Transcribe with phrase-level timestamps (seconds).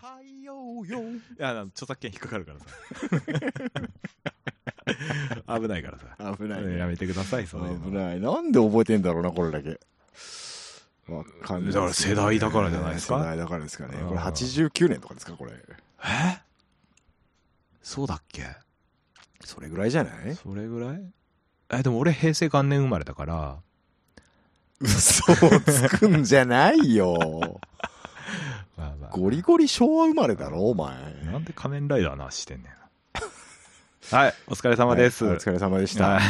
[0.00, 0.54] 太陽
[0.86, 1.00] よ。
[1.10, 2.66] いや、あの著作権引っかかるからさ。
[5.60, 6.36] 危ないからさ。
[6.36, 6.78] 危ない、ね。
[6.78, 8.20] やめてください、そういうの危ない。
[8.20, 9.78] なんで覚えてんだろうな、これだけ。
[11.08, 13.18] わかんないですねだから世代だからじゃないですか？
[13.18, 13.98] 世代だからですかね。
[14.00, 15.52] うんこれ89年とかですか、これ。
[15.52, 16.40] え？
[17.82, 18.44] そうだっけ？
[19.44, 20.34] それぐらいじゃない？
[20.36, 21.02] それぐらい？
[21.70, 23.58] え、でも俺平成元年生まれだから、
[24.80, 27.60] 嘘をつくんじゃないよ。
[28.80, 30.94] まあまあゴリゴリ昭和生まれだろ、お前。
[31.24, 32.72] なんで仮面ライダーの話してんねん。
[34.16, 35.24] はい、お疲れ様です。
[35.24, 36.18] はいお疲れ様でした。
[36.18, 36.22] はい。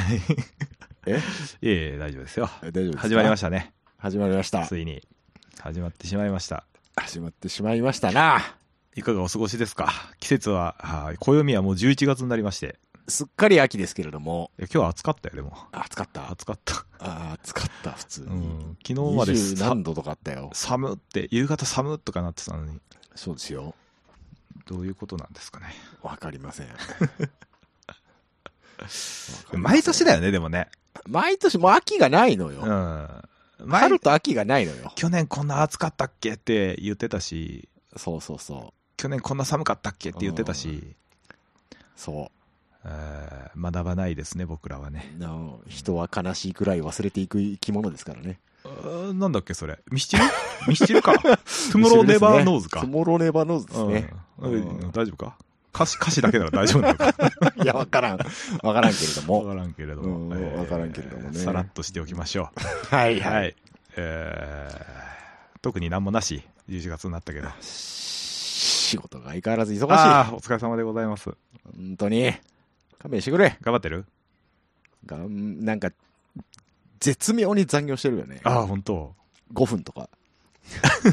[1.06, 1.16] え？
[1.62, 2.50] いえいえ、大丈夫ですよ。
[2.62, 2.98] 大丈夫ですか？
[3.02, 3.72] 始まりましたね。
[3.98, 4.66] 始まりました。
[4.66, 5.02] ついに。
[5.60, 6.64] 始まってしまいました。
[6.96, 8.56] 始まってしまいましたな。
[8.96, 9.92] いかがお過ごしですか？
[10.18, 12.78] 季節は、はい暦はもう11月になりまして。
[13.10, 14.50] すっかり秋ですけれども。
[14.58, 15.56] 今日は暑かったよ、でも。
[15.72, 16.30] 暑かった？
[16.30, 16.84] 暑かった。
[16.98, 18.26] あ暑かった、普通に。
[18.26, 18.78] うん。
[18.86, 20.50] 昨日まで20さ何度とかあったよ。
[20.52, 22.80] 寒って、夕方寒とかなってたのに、
[23.14, 23.74] そうですよ。
[24.66, 25.66] どういうことなんですかね。
[26.02, 26.68] わかりません。
[29.52, 30.68] 毎年だよね、でもね。
[31.06, 32.60] 毎年もう秋がないのよ。
[32.62, 32.70] う
[33.64, 33.68] ん。
[33.68, 34.92] 前春と秋がないのよ。
[34.94, 38.72] 去年こんな暑かったっけって言ってたし、そうそうそう。
[38.96, 40.94] 去年こんな寒かったっけって言ってたし、
[41.96, 42.39] そえー
[42.82, 45.14] 学ばないですね、僕らはね。
[45.68, 48.38] 人は悲しいくらい忘れていく生き物ですからね。
[49.14, 49.78] なんだっけ、それ。
[49.90, 50.24] ミスチル？
[50.68, 51.14] ミスチルか。
[51.18, 54.10] Tomorrow never knows か Tomorrow never knows ですね。
[54.92, 55.36] 大丈夫か？
[55.72, 57.14] 歌詞、歌詞だけなら大丈夫なのか？
[57.62, 58.18] いや、わからん。
[58.62, 59.44] わからんけれども。
[59.46, 60.34] わからんけれどうんも。
[60.36, 62.50] えーわからんけれどもねさらっとしておきましょ
[62.90, 63.18] はい。
[63.18, 63.22] う。
[63.22, 63.54] はい。
[63.96, 65.00] えー
[65.62, 67.48] 特になんもなし、11月になったけど。
[67.60, 69.92] 仕事が相変わらず忙しい。
[69.92, 71.30] ああ、お疲れ様でございます。
[71.76, 72.32] 本当に。
[73.00, 73.56] 勘弁してくれ。
[73.62, 74.04] 頑張ってる？
[75.06, 75.90] がんなんか、
[77.00, 78.40] 絶妙に残業してるよね。
[78.44, 79.14] ああ、本当
[79.54, 80.08] 5分とか。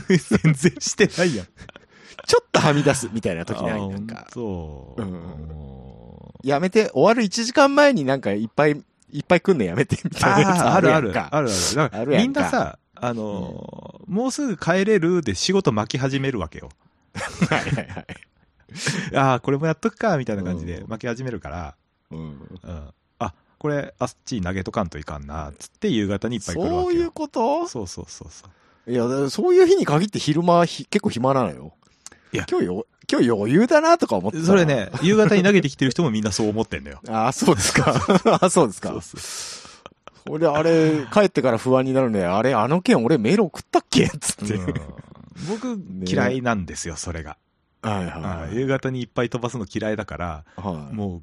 [0.08, 1.48] 全然してないやん。
[2.28, 3.88] ちょっとはみ出すみたいな時ない？
[3.90, 4.28] なんか。
[4.34, 5.02] そう。
[5.02, 5.10] うん
[5.48, 8.82] もやめて、終わる1時間前になんかいっぱい、
[9.12, 11.12] いっぱい来んのやめて、みうたいなやつあるある。
[11.18, 11.96] あるある。
[11.96, 16.70] あるやんなさ、あのーもうすぐ帰れるで仕事巻き始めるわけよ。
[17.50, 18.06] はいはいはい。
[19.16, 21.76] ああ、これもやっとくか、みたいな感じでうん巻き始めるから、
[22.12, 22.24] うんう
[22.72, 22.94] ん。
[23.20, 26.82] あ、これ、あっちに投げとかんといかんな、つって夕方にいっぱい来るわけよ。
[26.84, 27.68] そういうこと？
[27.68, 28.46] そうそうそうそ
[28.88, 28.92] う。
[28.92, 31.74] いや、そういう日に限って昼間ひ結構暇なのよ。
[32.34, 34.66] いや今日よ、今日余裕だなとか思ってたそれ。
[34.66, 37.00] ね、夕方に投げてきてる人もみんなそう思ってんだよ。
[37.10, 37.94] ああ、そうですか。
[38.26, 39.02] ああ、そうですかそう。
[39.02, 39.22] そう
[40.30, 42.26] 俺、あれ、帰ってから不安になるね。
[42.26, 44.10] あれ、あの件俺メール送ったっけ？
[44.20, 44.54] つって。
[44.56, 44.74] うん
[45.48, 47.38] 僕、嫌いなんですよ、それが。
[47.82, 48.56] はいはいあはい。
[48.56, 51.22] 夕方にいっぱい飛ばすの嫌いだから、はいもう、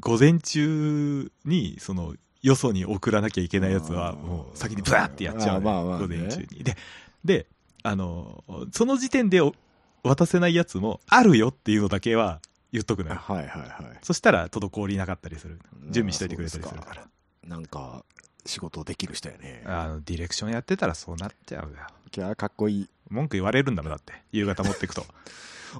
[0.00, 6.62] 午前中に、その、よそに送らなきゃいけないやつは、もう先にブワーってやっちゃうのよ、あーまあまあね午前中に。
[6.62, 6.76] で、
[7.24, 7.46] で、
[7.82, 9.54] あの、その時点でお
[10.02, 12.40] 渡せないやつも、あるよっていうのだけは
[12.72, 13.16] 言っとくのよ。
[13.16, 13.98] はいはいはい。
[14.02, 15.58] そしたら、滞りなかったりする。
[15.90, 17.06] 準備しといてくれたりするから。
[17.44, 18.04] なんか、
[18.46, 19.62] 仕事できる人やね。
[19.66, 21.76] あの、ディレクションやってたらそうなっちゃうよ。
[22.16, 22.88] いや、かっこいい。
[23.10, 24.12] 文句言われるんだもん、だって。
[24.32, 25.04] 夕方持ってくと。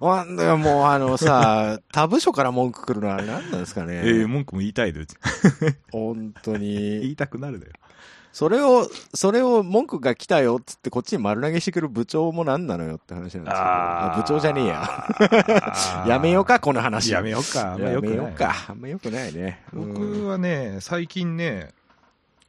[0.00, 4.02] あんだよ、もうあのさ、 他部署から文句来るのは何なんですかね。
[4.04, 5.00] ええ文句も言いたいで、
[5.92, 7.12] 本当言に。
[7.12, 7.72] いたくなるだよ。
[8.32, 13.52] それを、それを文句が来たよっつってこっちに丸投げしてくる部長も何なのよって話なんですけど。
[13.56, 15.08] あ部長じゃねえや。
[16.06, 17.12] や やめようか、この話。
[17.12, 17.72] やめようか。
[17.72, 18.54] あんまやよくないめようか。
[18.68, 19.62] あんまよくないね。
[19.72, 21.70] うん僕はね、最近ね、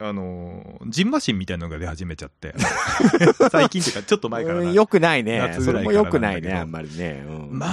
[0.02, 2.54] あの、ジンマシンみたいなのが出始めちゃって。
[3.52, 4.60] 最近っていうか、ちょっと前からな。
[4.62, 5.38] うんよくないね。
[5.38, 7.22] 夏それもぐらいからよくないね、あんまりね。
[7.26, 7.66] うんま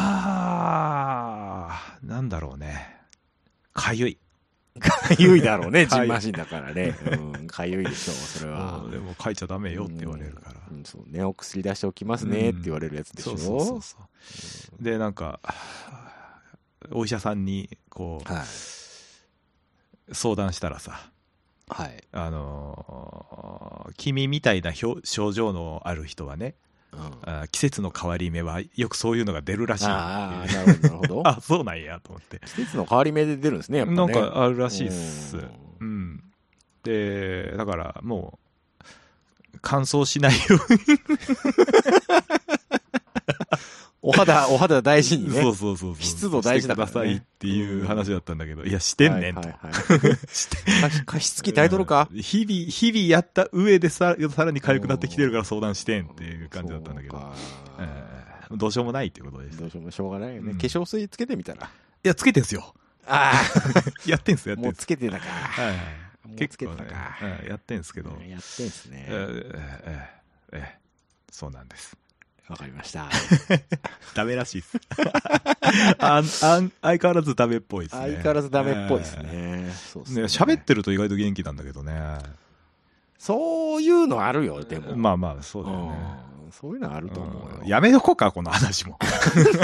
[1.71, 2.97] あ、なんだろうね。
[3.73, 4.17] かゆい。
[4.79, 6.95] かゆいだろうね、 ジンマシンだからね。
[7.11, 8.91] うん、かゆいでしょう、それはうん。
[8.91, 10.61] でも書いちゃダメよって言われるから。
[10.69, 13.37] うんそうね、お薬出しておきますねって言われるやつでしょ。
[13.37, 13.97] そうそうそうそ
[14.79, 14.83] う。
[14.83, 15.39] で、なんか、
[16.91, 18.43] お医者さんに、こはい。
[20.09, 21.09] う、相談したらさ、
[21.69, 22.03] はい。
[22.11, 26.55] あのー君みたいな表症状のある人はね、
[26.91, 31.21] うん季節の変わり目はよくそういうのが出るらしいああ、なるほど。
[31.27, 32.39] あ、そうなんやと思って。
[32.45, 33.97] 季節の変わり目で出るんですね、やっぱね。
[33.97, 35.49] なんかあるらしいっすうん。
[35.79, 36.23] うん。
[36.83, 38.39] で、だからも
[38.81, 40.39] う、乾燥しないよ
[44.09, 45.41] お肌、お肌大事うに、にね。
[45.41, 45.95] そうそうそう。
[45.99, 49.41] 湿度大事だからねしてくださいっていう話だったんだけど、いや、してんねんと。
[49.41, 50.17] はいはいはい
[51.05, 52.07] 加加湿器耐えとるか？
[52.11, 57.33] うん日々、日々やった上でささらに痒くなってきてるから相談してんっていう感じだったんだけど、
[58.51, 59.57] どうしようもないっていうことです。
[59.59, 60.51] どうしようもしょうがないよね。
[60.51, 61.65] うん化粧水つけてみたら。
[61.65, 62.73] いや、つけてんすよ。
[63.05, 63.33] あ
[64.07, 64.81] やってんすよ、あ、やってもうんす。
[64.83, 65.25] つけてたか。
[65.27, 65.75] はいはい。
[66.27, 69.11] もう結つけてた構ねか。、うんやってんすけど、やってんすねえ。
[69.11, 69.51] ーえー
[69.83, 70.87] えーえー
[71.29, 71.95] そうなんです。
[72.49, 73.09] わかりました。
[74.15, 74.77] ダメらしいっす。
[75.99, 78.01] あんあん相変わらずダメっぽいですね。
[78.01, 79.71] 相変わらずダメっぽいですね。
[79.93, 80.23] そうっすね。
[80.23, 82.17] 喋ってると意外と元気なんだけどね。
[83.17, 84.95] そういうのあるよ、でも。
[84.95, 85.83] まあまあ、そうだよね。
[86.21, 87.59] うんそういうのあると思うよ。
[87.61, 88.97] うんやめとこうか、この話も。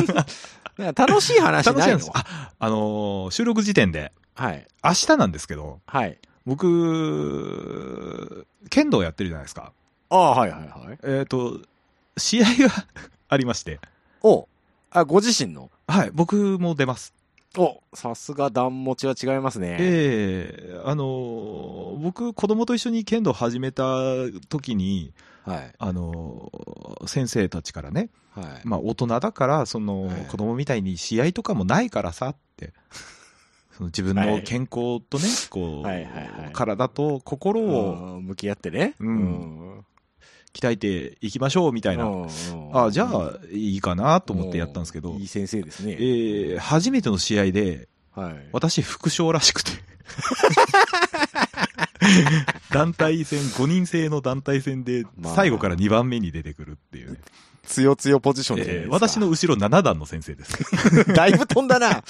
[0.78, 2.00] 楽しい話ないの？
[2.14, 4.68] あ、あのー収録時点で、はい。
[4.84, 6.20] 明日なんですけど、はい。
[6.46, 9.72] 僕、剣道やってるじゃないですか。
[10.10, 10.98] ああ、はいはいはい。
[11.04, 11.58] えっ、と、
[12.18, 12.86] 試合が
[13.30, 13.80] ありまして、
[14.22, 14.48] お
[14.92, 15.70] あ、ご自身の？
[15.88, 17.14] はい、僕も出ます。
[17.56, 19.78] おさすが段持ちは違いますね。
[19.80, 23.84] ええあのー僕、子供と一緒に剣道始めた
[24.50, 25.14] 時に、
[25.46, 25.74] はい。
[25.78, 28.46] あのー先生たちからね、はい。
[28.64, 32.74] まあ大人だから、そのはい子供みたいに試合とかもないからさって、
[33.78, 38.96] その自分の健康とね、こう、はいはいはい体と心をうん向き合ってね。
[39.00, 39.16] うん
[39.80, 39.86] ん。
[40.54, 42.06] 鍛えていきましょうみたいな。
[42.06, 42.28] うん
[42.74, 45.94] あ、じゃあいいかなと思ってやったんですけどいい、先生ですね。
[45.94, 48.36] えー初めての試合で、はい。
[48.52, 49.72] 私副賞らしくて。
[52.72, 57.18] 団体戦、5人制の団体戦でまあ最後から2番目に出てくるっていうね、
[57.66, 60.58] 強強ポジションじゃないえー私の後ろ7段の先生です。
[61.14, 62.04] だいぶ飛んだな。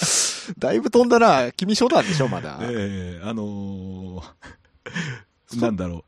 [0.57, 1.51] だいぶ飛んだな。
[1.53, 2.59] 君初段でしょ、まだ。
[2.61, 6.03] えーあのーなんだろう。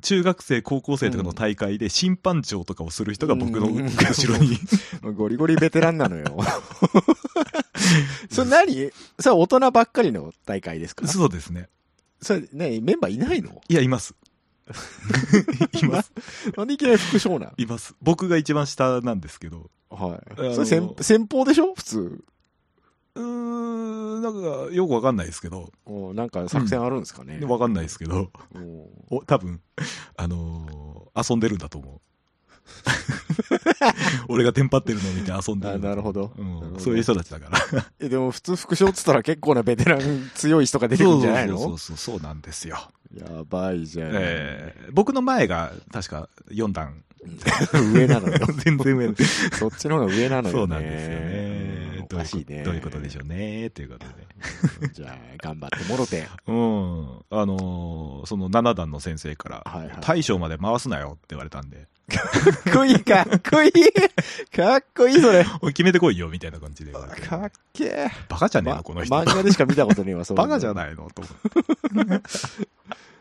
[0.00, 4.58] 中学生、高校生とかの大会で審判長とかをする人が僕のうん後ろに。
[5.16, 6.36] ゴリゴリベテランなのよ。
[8.30, 8.90] それ何？
[9.18, 11.06] それ大人ばっかりの大会ですか？
[11.06, 11.68] そうですね。
[12.20, 13.60] それね、メンバーいないの？
[13.68, 14.14] いや、います。
[15.80, 16.12] います。
[16.56, 17.52] なんでいきなり副将なん？
[17.56, 17.94] います。
[18.02, 19.70] 僕が一番下なんですけど。
[19.90, 20.54] はい。
[20.54, 21.74] それ先先方でしょ？
[21.74, 22.24] 普通。
[23.18, 25.70] うーん、なんか、よくわかんないですけど。
[25.86, 28.30] おなんか作戦あるんですかね、わかんないですけど。
[29.10, 29.60] おお、多分、
[30.16, 32.00] あのー遊んでるんだと思う。
[34.28, 36.32] 俺がテンパってるのを見て遊んでるあんだなるほど。
[36.36, 37.86] うんなるほどそういう人たちだから。
[37.98, 41.58] え、でも普通副将っつったら結構なベテラン強い人が出てくるんじゃないの？
[41.58, 42.76] そうそうそうそう、そうなんですよ。
[43.16, 44.10] やばいじゃん。
[44.14, 47.02] えー僕の前が確か4段。
[47.94, 48.38] 上なのよ。
[48.64, 49.14] 全然上。
[49.52, 50.58] そっちの方が上なのよ、ね。
[50.60, 51.62] そうなんですよね。
[51.62, 51.78] うん
[52.10, 52.62] おかしいね。
[52.62, 53.68] どういうことでしょうね。
[53.70, 54.14] ということで。
[54.80, 56.26] う んじゃあ、頑張ってもろて。
[56.46, 57.18] うん。
[57.30, 62.22] あのーその7段の先生から、はいはい大将まで回すなよって言われたんで、か
[62.70, 63.72] っこいい、かっこいい。
[64.56, 65.44] かっこいい、それ。
[65.68, 66.92] 決めてこいよ、みたいな感じで。
[66.92, 68.08] かっけえ。
[68.28, 69.14] バカじゃねえの、この人。
[69.14, 70.36] 漫画でしか見たことねえわ、そう。
[70.36, 70.74] バカじゃい。
[70.74, 71.22] ないのと
[71.92, 72.22] 思って。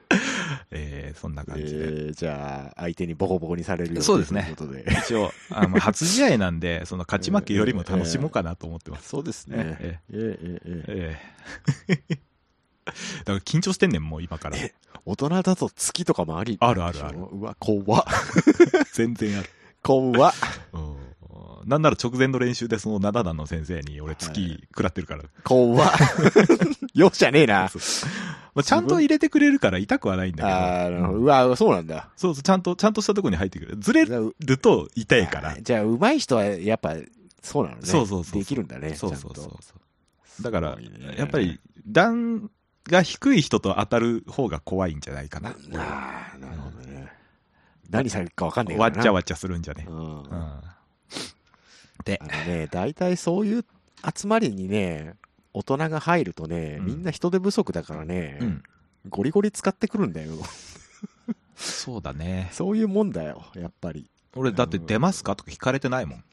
[0.72, 4.44] えー、そんな感じで、えー、じゃあ、相手にボコボコにされるよそうですね。
[4.44, 4.86] ということで。
[5.06, 9.04] 一応、あの、初試合なんで、 その勝ち負けよりも楽しもうかなと思ってます。
[9.04, 9.56] えー、そうですね。
[9.80, 12.18] えー、えー、えー、え
[12.88, 14.58] だから緊張してんねん、もう今から。
[15.06, 16.58] 大人だと月とかもあり？
[16.60, 17.20] あるあるある。
[17.20, 18.06] うわ、怖
[18.94, 19.50] 全然ある。
[19.84, 20.34] 怖
[20.74, 21.08] うん。
[21.68, 25.24] なんなら直前の練習でその七段の先生に俺月食らってるから。
[25.44, 25.86] 怖
[26.94, 27.70] 容赦ねえな。
[28.58, 30.48] まあ、ちゃんと入れてくれるから痛くはないんだけど。
[30.50, 31.20] あーなるほど。
[31.20, 32.10] うわ、そうなんだ。
[32.16, 33.78] そうそう、ちゃんと、ちゃんとしたとこに入ってくる。
[33.80, 35.56] ずれると痛いから。
[35.62, 36.96] じゃあ、上手い人はやっぱ、
[37.44, 37.84] そうなのね。
[37.84, 38.96] そうそうそうできるんだね。
[38.96, 39.44] そうそうそ
[40.40, 40.44] う。
[40.44, 42.50] だからね、やっぱり、段
[42.88, 45.50] が低い人と当たる方が怖いんじゃないかな。
[45.50, 47.12] ああ、なるほどね。
[47.92, 49.02] 何されるかわかんないわからな。
[49.02, 49.86] っちゃわっちゃするんじゃね。
[49.88, 49.96] うん。
[50.24, 52.04] うあん。
[52.04, 53.66] での、ね、大体そういう
[54.16, 55.14] 集まりにね、
[55.58, 58.64] 大人が入るとね、うんみんな人手不足だからね、うん。
[59.10, 60.34] ゴリゴリ使ってくるんだよ。
[61.56, 62.50] そうだね。
[62.54, 64.10] そういうもんだよ、やっぱり。
[64.36, 65.36] 俺、だって出ますか？
[65.36, 66.24] とか聞かれてないもん。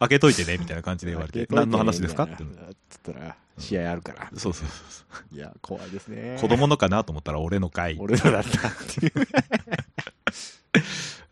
[0.00, 1.46] 開けといてね、みたいな感じで言われて。
[1.54, 2.24] 何の話ですか？
[2.24, 2.36] って。
[2.88, 4.30] つったら、試合あるから。
[4.36, 6.36] そうそうそいや、怖いですね。
[6.38, 6.40] う。
[6.40, 7.96] 子供のかなと思ったら俺の会。
[8.00, 9.12] 俺らだったっていう。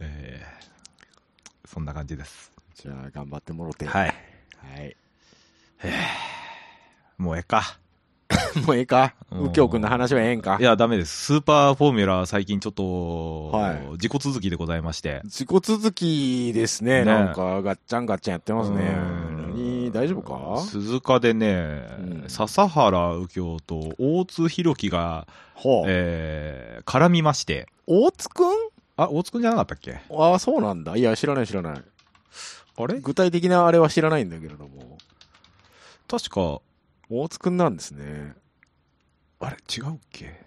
[0.00, 0.61] えー
[1.69, 2.50] そんな感じです。
[2.75, 3.87] じゃあ、頑張ってもろて。
[3.87, 4.09] はい。
[4.09, 4.14] は
[4.83, 4.97] い。
[7.18, 7.78] もうええか。
[8.66, 9.14] もうええか？
[9.30, 10.58] うん右京くんの話はええんか？
[10.60, 11.25] いや、ダメです。
[11.26, 15.20] スーパーフォーミュラ最近ちょっと、はい自己続きでございまして。
[15.25, 17.00] 自己続きですね。
[17.00, 19.90] ねなんか、ガッチャンガッチャンやってますね。
[19.92, 20.22] 大丈夫
[20.56, 20.62] か？
[20.62, 25.84] 鈴鹿でね、うん笹原右京と大津弘樹が、ほう。
[25.88, 27.66] えー絡みまして。
[27.87, 28.49] 大津くん
[28.96, 29.99] あ、大津くんじゃなかったっけ？
[30.10, 30.96] ああ、そうなんだ。
[30.96, 31.75] いや、知らない知らない。
[31.75, 33.00] あれ？
[33.00, 34.99] 具体的なあれは知らないんだけれども。
[36.11, 36.61] 確か、
[37.09, 38.35] 大津くんなんですね。
[39.38, 40.45] あれ違うっけ？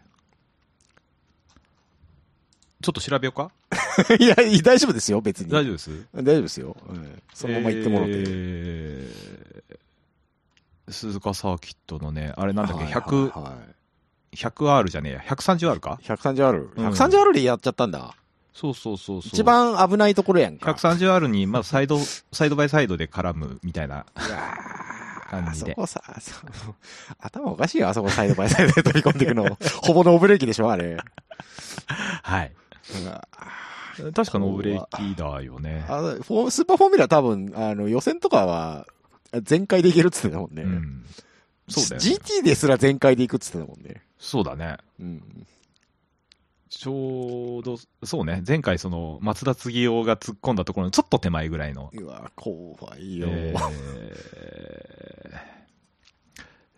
[2.81, 3.49] ちょっと調べようか
[4.19, 5.49] いや、大丈夫ですよ、別に。
[5.49, 6.05] 大丈夫です？
[6.13, 6.75] 大丈夫ですよ。
[6.89, 8.13] うんそのまま行ってもらって。
[8.17, 9.43] えー
[10.89, 13.57] 鈴鹿サーキットのね、あれなんだっけ、はい100、はいは
[14.33, 16.73] い 100R じゃねえや、130R か？130R。
[16.75, 18.15] うん 130R でやっちゃったんだ。
[18.53, 19.29] そうそうそうそう。
[19.33, 20.69] 一番危ないところやんか。
[20.71, 21.97] 130R に、まあ、サイド、
[22.33, 24.05] サイドバイサイドで絡むみたいな。
[25.41, 26.33] 感じであそこさ、そ
[27.19, 29.57] 頭おかしいよ、あそこサイドバイサイドで飛び込んでいくの。
[29.81, 30.97] ほぼノーブレーキでしょ、あれ。
[31.87, 32.51] はい。
[34.13, 35.85] 確かノーブレーキだよね。
[35.87, 38.87] あのフォースーパーフォーミュラ多分、あの、予選とかは、
[39.41, 40.63] 全開でいけるっつってたもんね。
[40.63, 41.05] うん。
[41.69, 42.17] そうだよ、ね。
[42.17, 44.01] GT ですら全開でいくっつってたもんね。
[44.19, 44.77] そうだね。
[44.99, 45.47] うん。
[46.75, 48.41] ちょうど、そうね。
[48.47, 51.91] 前回その、松田継夫が突っ込んだところのちょっと手前ぐらいの。
[51.93, 53.27] うわ怖いよ。
[53.29, 55.53] えー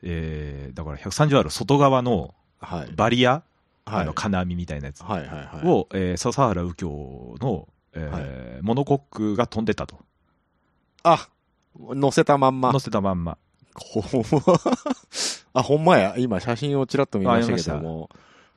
[0.08, 2.92] えーだから 130R 外側のはい。
[2.96, 4.02] バリア、はい。
[4.02, 5.68] あの金網みたいなやつはいはいはい。
[5.68, 9.98] を、えー笹原右京の、えーモノコックが飛んでたと。
[11.04, 11.28] あ、
[11.80, 12.80] 乗せたまんま乗。
[12.80, 13.38] せたまんま。
[13.74, 14.04] こ
[15.54, 16.16] あ、ほんまや。
[16.18, 18.10] 今写真をちらっと見ましたけども。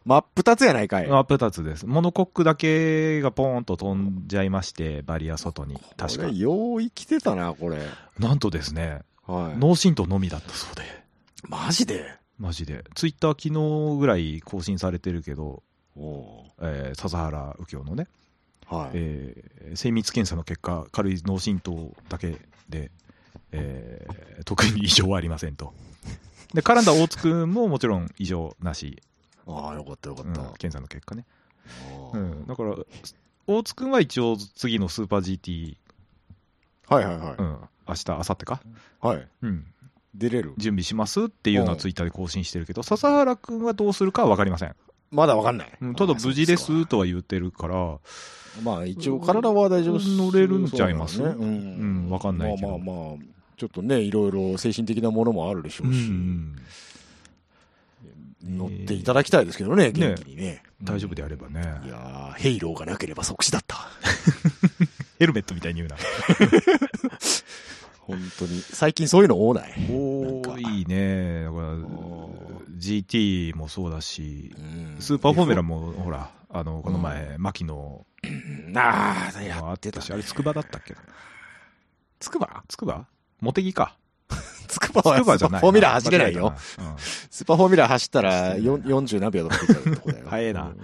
[0.09, 1.07] 真っ二つやないかい。
[1.07, 1.87] 真っ二つです。
[1.87, 5.75] モノコックだけがポーンと飛んじゃいまして、バリア外に。
[5.99, 6.35] 確かこれ。
[6.39, 7.77] よう生きてたな、これ。
[8.19, 9.59] なんとですね、はい。
[9.59, 10.83] 脳震盪のみだったそうで。
[11.47, 12.07] マジで？
[12.39, 12.85] マジで。
[12.95, 13.55] ツイッター昨
[13.95, 15.63] 日ぐらい更新されてるけど、
[15.95, 18.07] おえー笹原右京のね、
[18.73, 18.91] うはい。
[18.95, 22.39] えー精密検査の結果、軽い脳震盪だけ
[22.71, 22.91] で、
[23.53, 25.75] えー特に異常はありませんと。
[26.55, 29.03] で、絡んだ大津くんももちろん異常なし、
[29.49, 30.43] ああ、よかったよかうんった。
[30.59, 31.25] 検査の結果ね。
[32.13, 32.77] うん、だから、
[33.47, 35.77] 大津くんは一応次のスーパー GT、
[36.89, 37.35] はいはいはい。
[37.39, 38.61] うん、明日、明後日か、
[39.01, 39.29] はい。
[39.43, 39.67] うん、
[40.15, 44.75] 出れる準備しますっていうのはうんツイッターで更新してるけど、笹原くんはどうするかは分かりません。
[45.11, 45.73] まだわかんない。
[45.81, 47.99] うんただ無事ですとは言ってるから、
[48.63, 51.21] まあ一応体は大丈夫乗れるんちゃいます？
[51.21, 52.11] ねううんん。
[52.11, 53.17] わかんないけどまあまあまあ、
[53.57, 56.57] ちょっとね、いろいろ精神的なものもあるでしょうし、うん
[58.45, 60.63] 乗っていただきたいですけどね、元気にね。
[60.83, 61.61] 大丈夫であればね。
[61.85, 63.77] いやーヘイローがなければ即死だった。
[65.19, 65.97] ヘルメットみたいに言うな。
[68.01, 68.61] 本当に。
[68.63, 69.73] 最近そういうの多ない？
[69.91, 71.45] 多いね。
[71.45, 78.07] だからお、GT もそうだし、うんスーパーフォーミュラも、ほら、あの、この前、牧野
[78.77, 80.07] ああ、もやあってたね。
[80.11, 80.95] あれ、筑波だったっけ
[82.21, 83.07] つくば筑波？
[83.41, 83.97] 茂木か。
[84.79, 85.61] つくばは筑波じゃない。
[85.61, 86.55] スーパーフォーミュラー走れないよ。
[86.79, 86.95] うん
[87.31, 90.27] スーパーフォーミュラー走ったらよん40何秒とか出ちゃうとこだよ。
[90.31, 90.79] 早えなうん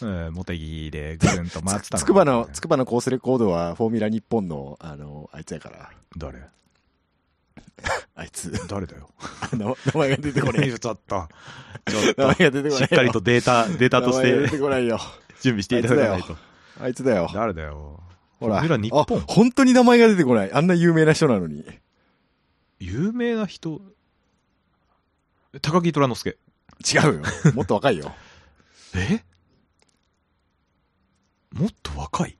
[0.00, 5.90] うん、茂木でぐるんと回ってたの つくばの、つくばのコースレコードは、フォーミュラニッポンの、あの、あいつやから。
[6.16, 6.38] 誰？
[8.14, 8.52] あいつ。
[8.68, 9.08] 誰だよ。
[9.52, 10.78] 名前が出てこない。
[10.78, 11.28] ちょっと。
[11.86, 12.44] ちょっ名前と。
[12.44, 12.70] が出てこないよ。
[12.70, 15.00] しっかりとデータ、データとし名前が出ててこないよ。
[15.40, 16.36] 準備していただかないと。
[16.80, 17.30] あいつだよ。
[17.32, 18.00] 誰だよ。
[18.40, 18.60] ほら。
[18.60, 20.52] フォーミュラ日本あ本当に名前が出てこない。
[20.52, 21.64] あんな有名な人なのに。
[22.78, 23.80] 有名な人、
[25.62, 26.38] 高木虎之助。
[26.86, 27.22] 違うよ。
[27.54, 28.14] もっと若いよ。
[28.94, 29.24] え？
[31.52, 32.38] もっと若い？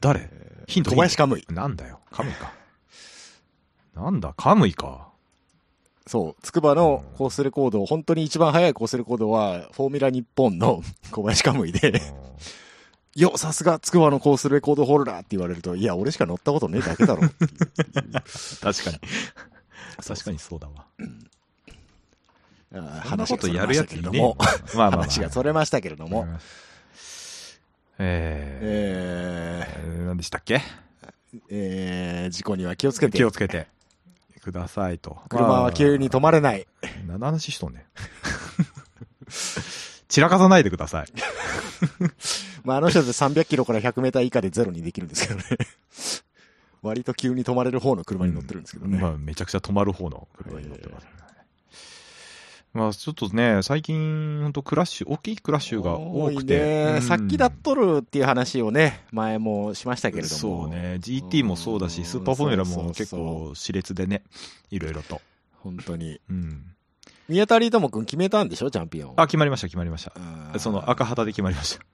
[0.00, 0.30] 誰？
[0.66, 1.44] ヒント小林カムイ。
[1.48, 2.00] なんだよ。
[2.10, 2.52] カムイか。
[3.94, 5.12] なんだ、カムイか。
[6.06, 6.42] そう。
[6.42, 12.02] つくばのコースレコード、本当に一番速いコースレコードは、フォーミュラ日本の 小林カムイで、
[13.16, 17.22] よ、さすがつくばのコースレコードホルダーって言われると、いや、俺しか乗ったことねえだけだろ。
[18.60, 19.00] 確かに。
[20.06, 20.84] 確かにそうだわ。
[22.74, 24.36] あーそんなことやるやついねえもよ。
[24.38, 25.00] まあまあまあ。
[25.02, 26.26] 話がそれましたけれども。
[27.98, 30.56] えー、ええー何でしたっけ？
[30.56, 30.60] ー、
[31.48, 33.16] えー、事故には気をつけて。
[33.16, 33.66] 気をつけて
[34.42, 35.16] くださいと。
[35.30, 36.66] 車は急に止まれない。
[37.06, 37.84] 何の話しとんねん。
[40.08, 41.06] 散らかさないでください。
[42.64, 45.44] まあ、あの人で300キロから100メーター以下でゼロにできるんですけどね。
[46.82, 48.98] 割と急に止まれる方の車に乗ってるんですけどね。
[48.98, 51.10] まあ、めちゃくちゃ止まる方の車に乗ってます、ね
[52.76, 57.00] まあ、ちょっとね、最近、本当クラッシュ、大きいクラッシュが多くて。
[57.00, 60.38] さっきだっとるっていう話をね、前もしましたけれども。
[60.38, 64.22] そうね、GT もそうだし、スーパーフォーミュラも結構熾烈でね、
[64.70, 65.22] いろいろと。
[65.62, 66.20] 本当に。
[66.28, 66.75] うん。
[67.28, 68.70] 宮田リートモ君決めたんでしょ？
[68.70, 69.14] チャンピオン。
[69.16, 70.04] あ、決まりました、決まりまし
[70.52, 70.58] た。
[70.58, 71.84] その赤旗で決まりました。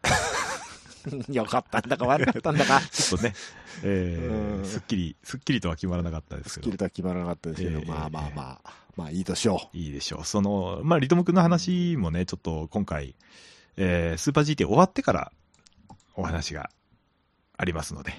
[1.32, 2.80] よかったんだか悪かったんだか。
[2.92, 3.34] ちょっとね、
[3.82, 6.78] えうんー、すっきり、すっきりとは決まらなかったですけどスキル。
[6.78, 10.24] とは決まらなかったですけど、ええまあまあまあ、まあいいとしよいいでしょう。
[10.24, 13.16] その、まあ、リトム君の話もね、ちょっと今回、
[13.76, 15.32] えー、スーパー GT 終わってから
[16.14, 16.70] お話が
[17.56, 18.12] ありますので。
[18.12, 18.14] う。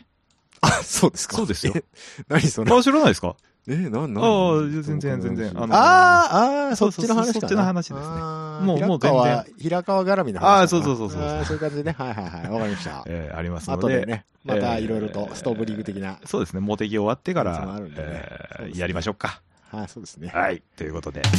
[0.65, 1.83] あ、そうですかそうですよえ。
[2.27, 3.35] 何その、あ、知らないですか？
[3.65, 5.53] え、なん、なんああ、全然、全然。
[5.57, 8.07] ああ、ああ、そっちの話そっちの話ですね。
[8.07, 9.45] もう、もう全然。
[9.57, 10.45] 平川絡みの話。
[10.45, 11.21] ああ、そうそうそうそう。
[11.45, 11.95] そういう感じでね。
[11.97, 12.49] はいはいはい。
[12.49, 13.03] わかりました。
[13.07, 13.81] ええ、ありますので。
[13.81, 16.17] 後でね、またいろいろとストーブリーグ的な。
[16.25, 16.59] そうですね。
[16.59, 17.79] モテギ終わってから、
[18.75, 19.39] やりましょうか。
[19.71, 20.29] はい、そうですね。
[20.33, 21.21] はい、ということで。
[21.21, 21.29] うか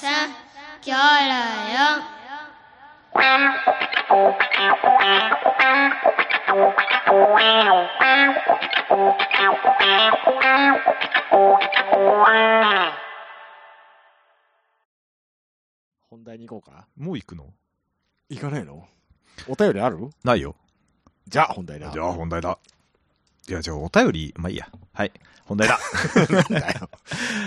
[0.00, 0.08] さ、
[0.80, 2.14] きょろよ。
[4.06, 4.34] 本
[16.24, 16.86] 題に行こうか。
[16.96, 17.46] もう行くの？
[18.28, 18.86] 行かないの？
[19.48, 20.10] お便りある？
[20.22, 20.54] ないよ。
[21.26, 21.90] じゃあ本題だ。
[21.90, 22.58] じゃあ本題だ。
[23.48, 24.68] いや、じゃあお便り、まあいいや。
[24.92, 25.12] はい。
[25.46, 25.78] 本題だ。
[26.30, 26.90] なんだよ。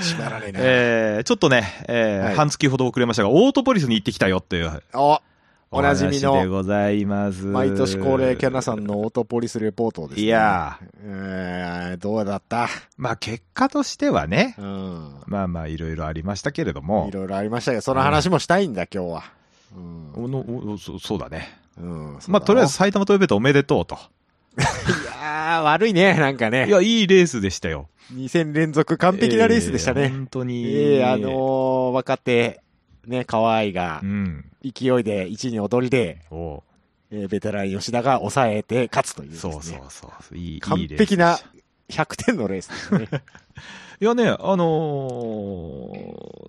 [0.02, 0.60] 閉まらねえな。
[0.62, 5.20] えー、ちょっとね、えーはい半月ほど遅れましたが、オートポリスに行ってきたよっていうお
[5.70, 7.44] おなじみのでございます。
[7.44, 10.24] 毎年恒例キャナさんのオートポリスレポートですね。
[10.24, 12.70] いやえー、どうだった？
[12.96, 15.12] まあ結果としてはね、うん。
[15.28, 19.24] まあまあいろいろありましたけれどもい、ろいろありましたけど、その話もしたいんだ、今日は。
[19.76, 20.14] うん。
[20.24, 21.50] おのおそそうだね。
[21.78, 23.96] うん、まあとりあえず埼玉トヨペータおめでとうと。
[24.58, 26.68] いやー、悪いね、なんかね。
[26.68, 27.90] いや、いいレースでしたよ。
[28.16, 30.10] 2戦連続完璧なレースでしたえーね。
[30.10, 30.66] 本当に。
[30.66, 32.62] ええあのー、若手、
[33.08, 34.46] ね、河合がう、ん。
[34.64, 36.64] 勢いで1に踊りで、おう
[37.10, 39.38] えーベテラン吉田が抑えて勝つというね。
[39.38, 40.38] そうそうそう。
[40.38, 41.38] いい、完璧なで
[41.94, 43.24] した100点のレースですね。
[44.00, 46.48] いやね、あのー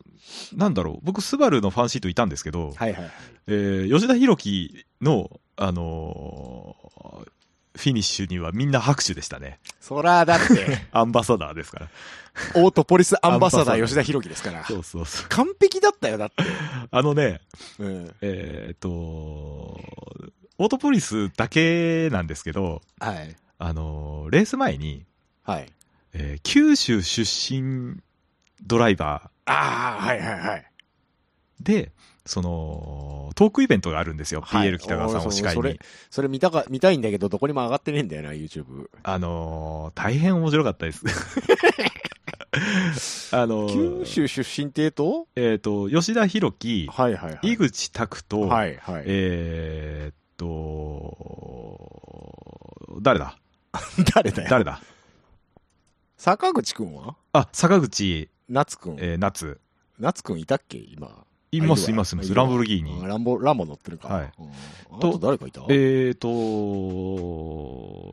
[0.57, 3.11] なんだろう、僕、スバルのファンシートいたんですけど、はいはい。
[3.47, 7.29] えー吉田博樹の、あのー
[7.77, 9.61] フィニッシュにはみんな拍手でしたね。
[9.81, 11.89] そら、だって、 アンバサダーですから。
[12.55, 14.65] オートポリスアンバサダーー吉田博樹ですから。
[14.65, 15.29] そうそうそう。
[15.29, 16.35] 完璧だったよ、だって。
[16.91, 17.41] あのね、
[17.79, 18.15] うん。
[18.21, 23.37] えーっと、オートポリスだけなんですけど、はい。
[23.59, 25.05] あのーレース前に、
[25.45, 25.73] はい。
[26.13, 27.23] えー九州出
[27.55, 28.01] 身
[28.63, 30.67] ドライバああ、はいはいはい。
[31.63, 31.93] ーで、
[32.29, 34.43] その、トークイベントがあるんですよ。
[34.43, 35.79] はい PL 北川さんを司会にそれ。
[36.11, 38.91] それ見たか、見たいんだけど、どこにも上がってねえんだよな、YouTube。
[39.03, 41.05] あのー大変面白かったです。
[43.35, 45.27] あのー九州出身ってと？
[45.37, 47.53] えっ、と、吉田博樹、はいはいはい。
[47.53, 49.05] 井口拓と、はいはい。
[49.07, 50.49] えーっと、
[53.01, 53.39] 誰だ？
[54.15, 54.49] 誰だよ。
[54.51, 54.81] 誰だ？
[56.17, 57.17] 坂口くんは？
[57.33, 58.97] あ、坂口、夏くん。
[58.99, 59.61] えー、夏。
[59.99, 61.25] 夏くんいたっけ今。
[61.51, 62.35] います、います、います。
[62.35, 63.07] ランボルギーニあ。
[63.07, 64.09] ランボ、ランボ乗ってるか。
[64.09, 64.33] はい
[65.01, 65.63] と誰かいた？
[65.69, 66.17] えーっ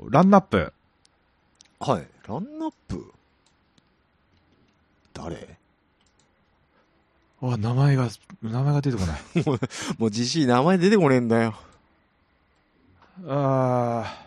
[0.03, 0.71] と、ランナップ。
[1.79, 2.07] はい。
[2.27, 3.11] ランナップ？
[5.13, 5.57] 誰？
[7.41, 8.09] あ、名前が、
[8.41, 9.21] 名前が出てこない。
[9.97, 11.55] もうじじい名前出てこねえんだよ。
[13.27, 14.17] あ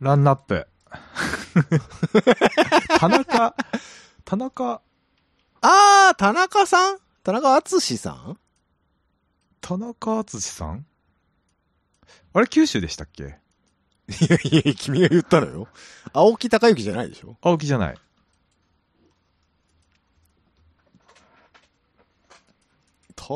[0.00, 0.66] ーランナップ。
[2.98, 3.54] 田中、
[4.24, 4.80] 田中、
[5.60, 6.98] あー、田中さん？
[7.22, 8.38] 田中敦さん？
[9.60, 10.86] 田中敦さん？
[12.34, 13.22] あれ九州でしたっけ？
[13.22, 13.26] い
[14.28, 15.68] やいや、君が言ったのよ。
[16.12, 17.36] 青木隆之じゃないでしょ？
[17.40, 17.98] 青木じゃない。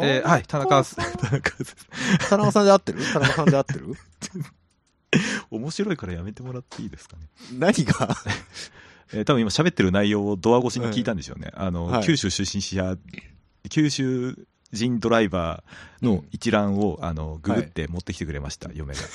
[0.03, 1.77] えーはい、田中、田中です。
[2.29, 2.99] 田中さんで合ってる？
[3.13, 3.95] 田中さんで合ってる？
[5.51, 7.29] 面白いからやめてもらっていいですかね。
[7.53, 8.17] 何が？
[9.15, 11.53] えー多分今喋ってる内容をドア越しに聞いたんでしょうね。
[11.55, 12.97] あの、はい九州出身者、
[13.69, 14.37] 九州
[14.73, 19.01] 人ドライバーの一覧を、あの、ググって持ってきてくれました、嫁が。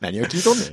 [0.00, 0.68] 何を聞いとんねん。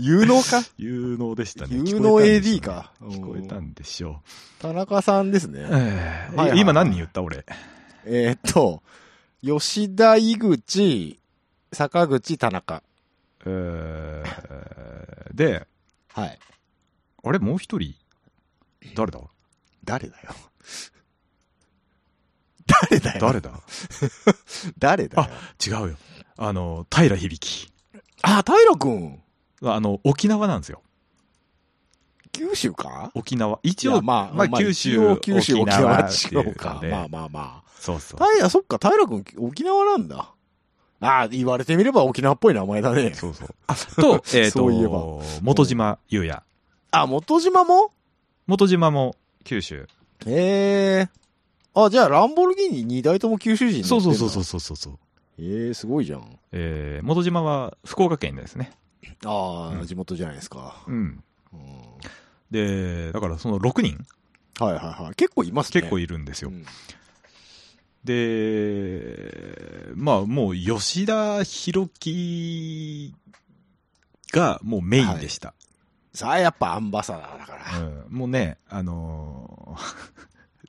[0.00, 0.62] 有能か？
[0.78, 1.76] 有能でしたね。
[1.84, 2.92] 有能 AD か。
[3.00, 4.22] 聞こえたんでしょ
[4.60, 5.64] 田中さんですねう。。
[5.64, 7.20] えーはいはい今何人言った？
[7.22, 7.44] 俺。
[8.04, 8.82] えーっと、
[9.42, 11.18] 吉田、井口、
[11.72, 12.82] 坂口、田中。
[13.44, 15.66] えーで、
[16.12, 16.38] はい。
[17.24, 17.94] あれもう一人？
[18.94, 19.20] 誰だ？
[19.84, 20.30] 誰だよ。
[22.66, 23.20] 誰だよ。
[23.20, 23.50] 誰だ？
[24.78, 25.28] 誰だよ。
[25.66, 25.96] 違うよ。
[26.36, 27.72] あの、平響。
[28.22, 29.22] あ、平くん。
[29.62, 30.82] あの、沖縄なんですよ。
[32.32, 33.10] 九州か？
[33.14, 33.58] 沖縄。
[33.62, 38.26] 一応、まあ、まあ九州九州、沖縄違うかまあまあまそうそうあ。。
[38.36, 40.32] 平、そっか、平くん、沖縄なんだ。
[41.00, 43.14] ああ、言われてみれば沖縄っぽい名前だね。
[43.14, 43.54] そうそう。
[43.66, 46.42] あ、と、えっ、そういえばと、元島優也。
[46.90, 47.92] あ、元島も？
[48.46, 49.88] 元島も九州。
[50.26, 51.08] へえ。
[51.74, 54.30] あ、じゃあ、ランボルギーニ2台とも九州人そうそうそうう。
[54.30, 54.98] そうそうそうそう。
[55.38, 56.38] へえ、すごいじゃん。
[56.52, 58.72] えー、元島は福岡県ですね。
[59.24, 60.82] ああ、うん地元じゃないですか。
[60.86, 60.94] うん。
[60.94, 61.22] うん
[62.50, 64.06] で、だからその6人
[64.58, 65.14] はいはいはい。
[65.14, 65.82] 結構いますね。
[65.82, 66.48] 結構いいるんですよ。
[66.50, 66.64] うん
[68.04, 73.14] で、まあもう吉田博樹
[74.32, 75.52] がもうメインでした。
[76.18, 77.78] さあ、やっぱアンバサダーだから。
[77.78, 79.76] うん、もうね、あの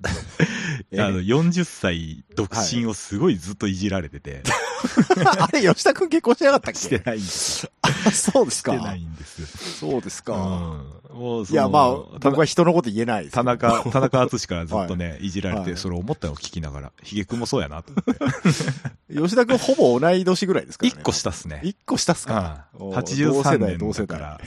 [0.91, 4.43] えーあの40歳独身をすごいずっといじられてて、
[5.39, 6.79] あれ、吉田くん結婚してなかったっけ？
[6.79, 7.71] してないんですよ。
[8.13, 8.75] そうですか。
[8.75, 9.45] ないんです。
[9.79, 10.35] そうですか。
[10.35, 11.17] うん。
[11.19, 13.33] もういや、まあ、た僕は人のこと言えないです。
[13.33, 19.13] 田中、田中敦からずっとね、いじられて、はいそれ思ったのを聞きながら、ヒゲ君もそうやなと思って。
[19.21, 20.99] 吉田君ほぼ同い年ぐらいですからね。
[20.99, 21.61] 一個下っすね。
[21.63, 22.37] 一個下っすか。
[22.37, 24.41] ああお83年同世代だから、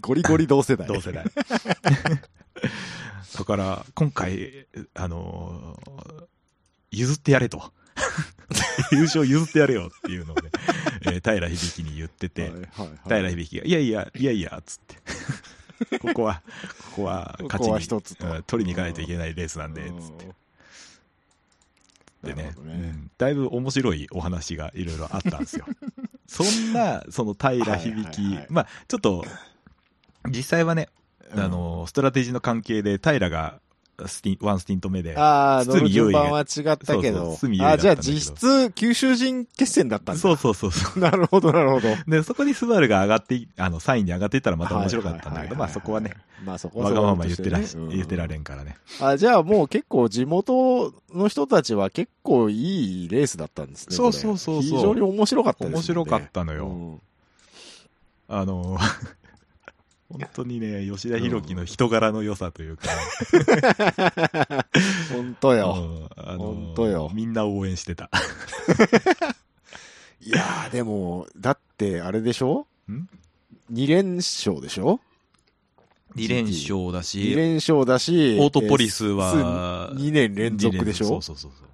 [0.00, 0.86] ゴリゴリ同世代。
[0.86, 1.24] 同世代。
[3.38, 6.26] だから、今回、あのー
[6.92, 7.72] 譲ってやれと。
[8.92, 10.50] 優勝譲ってやれよっていうのをね、
[11.02, 12.98] えー平響に言ってて、はいはいはい。
[13.04, 15.98] 平響が、いやいや、いやいや、つって。
[15.98, 16.42] ここは、
[16.90, 20.00] ここは勝ちに、一つ取りに行かないといけないレースなんで、うん。
[20.00, 20.34] つって。
[22.22, 22.54] でねね。
[22.58, 23.10] うん。
[23.18, 25.66] だいぶ面白いお話がいろいろあったんですよ。
[26.26, 28.04] そんな、その平響、はいはい
[28.36, 29.24] はいまあ、ちょっと、
[30.28, 30.88] 実際はね、
[31.32, 31.40] うん。
[31.40, 33.60] あの、ストラテジーの関係で平が
[34.06, 37.62] スティン、ワンスティント目で、ああ、順番は違ったけどそうそう。
[37.62, 40.20] ああ、じゃあ実質、九州人決戦だったんだ。
[40.20, 40.98] そうそうそうそう。
[41.00, 41.88] なるほど、なるほど。
[42.06, 46.12] で、そこにスバルが上がってい、あの、3位に上がっていったらまた面白かったんだけど、まあそこはね、、
[46.44, 48.76] まあそこはわがまま言ってら、言ってらんれんからね。
[49.00, 53.96] あ、じゃあもう結構地元の人たちは結構いいレースだったんですね。
[53.96, 55.76] そうそうそうそう非常に面白かったです、ね。
[55.76, 56.66] 面白かったのよ。
[56.66, 57.00] うん
[58.28, 58.76] あの、
[60.08, 62.88] 本当にね、吉田弘樹の人柄の良さというか、
[65.12, 66.08] 本当よ。
[66.18, 68.08] うんあの本当よみんな応援してた。
[70.22, 72.66] いやー、でも、だって、あれでしょ？
[72.90, 73.08] ん
[73.72, 75.00] ?2 連勝でしょ
[76.16, 81.06] ？2連勝だ ?2 し、連勝だし、オートポリスは、2年連続でしょ？
[81.06, 81.68] そうそうそうそう。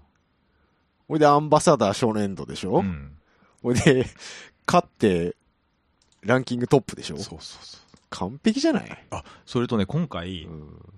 [1.08, 2.78] ほいで、アンバサダー初年度でしょ？
[2.80, 3.12] うん。
[3.62, 4.06] ほいで、
[4.66, 5.36] 勝って、
[6.22, 7.16] ランキングトップでしょ？
[7.18, 7.81] そうそうそう。
[8.12, 10.92] 完璧じゃない、あ、それとね、今回う、ん、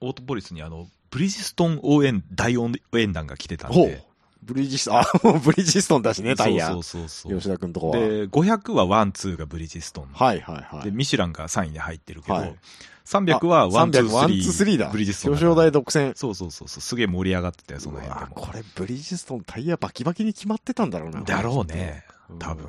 [0.00, 4.04] オートポリスにあの、ブリヂストン応援、大応援団が来てたんほうで。。
[4.42, 6.68] ブリヂストン、あ、もうブリヂストンだしね、タイヤ。
[6.68, 7.38] そうそうそうそう。
[7.38, 7.98] 吉田くんとこは。
[7.98, 10.08] で、500はワン、ツーがブリヂストン。
[10.12, 10.84] はいはいはい。
[10.84, 12.58] で、ミシュランが3位に入ってるけど、はい
[13.04, 14.88] 300はワン、ツー、300ワンツーだ。
[14.88, 16.12] ブリヂストンだ表彰台独占。
[16.16, 16.80] そうそうそうそう。
[16.80, 18.46] すげえ盛り上がってたよ、そのうわ辺でも。
[18.46, 21.22] これブリヂストンタイヤバキバキに決まってたんだろうな。
[21.22, 22.04] だろうね。
[22.30, 22.66] うん多分。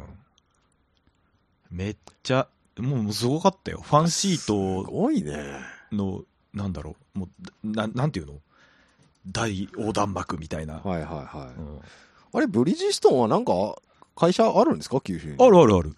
[1.72, 3.82] めっちゃ、もうすごかったよ。
[3.82, 5.60] ファンシーすトごいね。
[5.92, 7.30] の、なんだろう、も
[7.64, 8.34] う、ななんていうの？
[9.28, 10.82] 大横断幕みたいな。
[10.84, 11.60] はいはいはい。
[11.60, 11.80] うん
[12.36, 13.76] あれ、ブリヂストンはなんか、
[14.16, 15.00] 会社あるんですか？
[15.02, 15.36] 九州に。
[15.40, 15.96] あるあるある。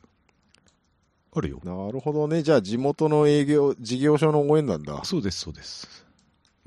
[1.34, 1.62] あるよ。
[1.64, 2.44] なるほどね。
[2.44, 5.00] じゃあ、地元の営業、事業所の応援なんだ。
[5.06, 6.06] そうです、そうです。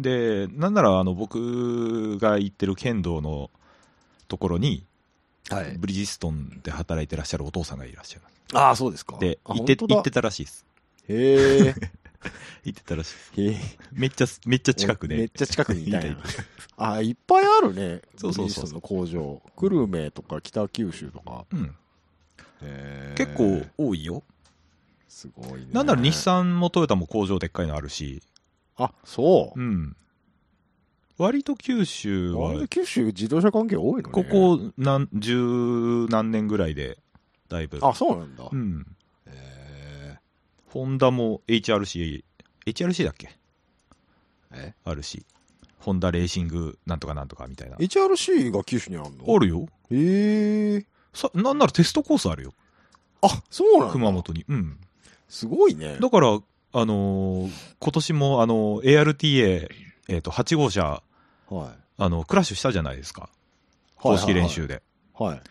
[0.00, 3.50] で、なんなら、あの、僕が行ってる剣道の
[4.26, 4.74] ところに、は
[5.78, 8.24] ブリヂストンで働いてらっしゃるお父さんがいらっしゃる。
[8.54, 9.18] ああ、そうですか。
[9.18, 10.66] で、あ行って、行ってたらしいです。
[11.08, 11.74] へえ。
[12.64, 13.78] 行ってたらしいです。
[13.92, 15.16] めっちゃ、めっちゃ近くで。
[15.16, 16.16] めっちゃ近くにいたい たい
[16.76, 18.02] あ、いっぱいあるね。
[18.16, 19.42] そうそうそうブリヂストンの工場。
[19.56, 21.46] 久留米とか北九州とか。
[21.52, 21.74] うん。
[23.14, 24.22] 結構多いよ。
[25.08, 25.68] すごいね。
[25.72, 28.22] なんなら日産もトヨタも工場でっかいのあるし、
[28.76, 29.62] あ、そうう。
[29.62, 29.96] ん。
[31.18, 34.12] 割と九州はあれ、九州自動車関係多いのね。
[34.12, 36.98] ここ何、十何年ぐらいで、
[37.48, 37.78] だいぶ。
[37.82, 38.48] あ、そうなんだ。
[38.50, 38.86] うん。
[39.26, 40.16] へ
[40.68, 42.22] ホンダも HRC、
[42.66, 43.30] HRC だっけ？
[44.52, 44.74] え？
[44.84, 45.24] あるし。
[45.80, 47.76] ホンダレーシングなんとかなんとかみたいな。
[47.76, 49.34] HRC が九州にあるの？
[49.34, 49.66] あるよ。
[49.90, 50.84] へえ。
[51.12, 52.52] さ、なんならテストコースあるよ。
[53.22, 53.92] あ、そうなんだ。
[53.92, 54.44] 熊本に。
[54.48, 54.78] うん。
[55.28, 55.98] すごいね。
[56.00, 57.50] だから、あのー
[57.80, 59.68] 今年もあの、ARTA、
[60.08, 61.02] えっ、と、8号車、
[61.48, 61.68] はい。
[61.98, 63.28] あの、クラッシュしたじゃないですか。
[63.96, 64.82] 公式練習で。
[65.14, 65.30] はい。
[65.30, 65.42] はい。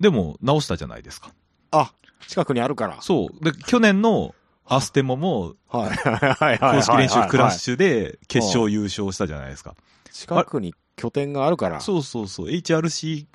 [0.00, 1.32] でも、直したじゃないですか。
[1.70, 1.92] あ、
[2.28, 3.00] 近くにあるから。
[3.02, 3.44] そう。
[3.44, 4.34] で、去年の
[4.66, 5.90] アステモも、はい。
[5.90, 6.58] はい。
[6.58, 6.76] はい。
[6.76, 7.58] 公式練習クラッュ。
[7.58, 9.74] シュで決勝優勝したじゃないですか。
[10.10, 11.80] 近くに拠点があるから。
[11.80, 12.46] そうそうそう。
[12.46, 13.26] HRC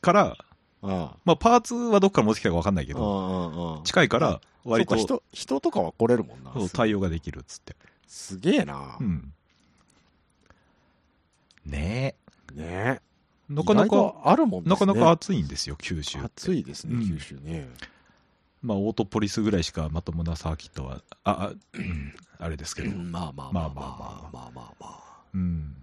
[0.00, 0.36] から、
[0.82, 3.82] あまあ、パーツはどっから持ってきたか分かんないけど。
[3.84, 6.52] 近いから、割と人、人とかは来れるもんな。
[6.52, 7.76] そう対応ができるっつって。
[8.06, 9.04] すげえなう。
[9.04, 9.32] ん。
[11.66, 12.16] ね
[12.54, 13.00] ねえ。
[13.48, 14.86] なかなか、とあるもんですね。
[14.86, 16.26] なかなか暑いんですよ、九州って。
[16.26, 17.68] 暑いですね、うん九州ね。
[18.62, 22.90] まあ、オートポリスぐらいしかまともなサーキットは、あ、あ、うんあれですけど。
[22.96, 25.22] まあまあまあまあまあまあまあまあ。
[25.34, 25.76] うん。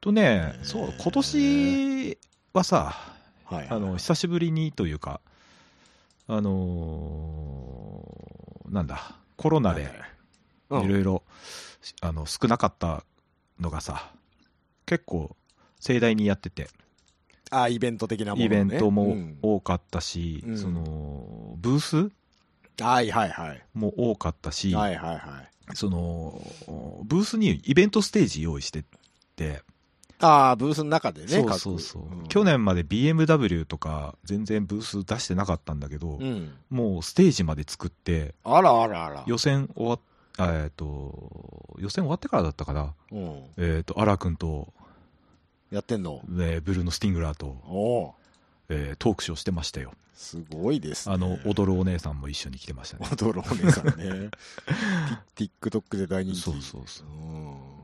[0.00, 2.18] とね、そう、今年
[2.52, 2.94] はさ、
[3.44, 3.68] はい。
[3.68, 5.20] あの、久しぶりにというか、
[6.26, 9.92] あのーなんだ、コロナで
[10.70, 11.22] うんいろいろ、
[12.00, 13.04] あの、少なかった
[13.60, 14.10] のがさ、
[14.86, 15.36] 結構
[15.80, 16.68] 盛大にやってて、
[17.50, 18.44] あ、イベント的なものね。
[18.46, 22.10] イベントもうん多かったし、うんその、ブース？
[22.80, 23.62] はいはいはい。
[23.74, 25.42] も多かったし、はいはいは
[25.72, 25.76] い。
[25.76, 26.42] その、
[27.04, 28.84] ブースにイベントステージ用意して
[29.36, 29.62] て、
[30.20, 36.54] ああ、ブースの中でね、そう各そうそう、ん去年まで BMW とか全然ブース出してなかったんだけど、うん。
[36.70, 39.24] もうステージまで作って、あらあらあら。
[39.26, 40.00] 予選終わっ、あ
[40.38, 42.94] えっ、と、予選終わってからだったかな。
[43.12, 43.42] うん。
[43.56, 44.72] えっ、と、アラ君と、
[45.70, 46.20] やってんの？
[46.24, 48.14] えーブルーのスティングラーと、おお
[48.68, 49.92] えートークショーしてましたよ。
[50.14, 51.14] すごいですね。
[51.14, 53.08] あの、踊るお姉さんも一緒に来てましたね。
[53.10, 54.30] 踊るお姉さんね。
[55.34, 56.40] ティ TikTok で大人気。
[56.40, 57.06] そうそうそう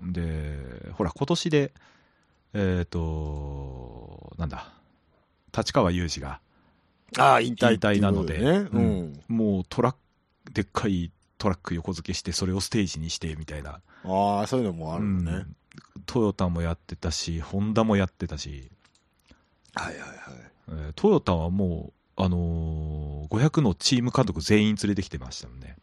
[0.03, 1.73] うんで、ほら、今年で、
[2.55, 4.73] えっ、と、なんだ、
[5.57, 6.41] 立川雄二が、
[7.19, 8.59] ああ、引退引退なので、うことね。
[8.59, 9.23] ううんん。
[9.29, 9.95] もうトラッ
[10.45, 13.81] ク、でっかいトラック横付けして、それをステージにしてみたいな。
[14.05, 15.33] ああ、そういうのもあるのね。
[15.33, 15.57] うん
[16.07, 18.71] トヨタもやってたし、ホンダもやってたし、
[19.75, 20.11] はいはいはい。
[20.69, 25.77] えートヨタはもう、あのー500のチーム監督全員連れてきてましたもんね。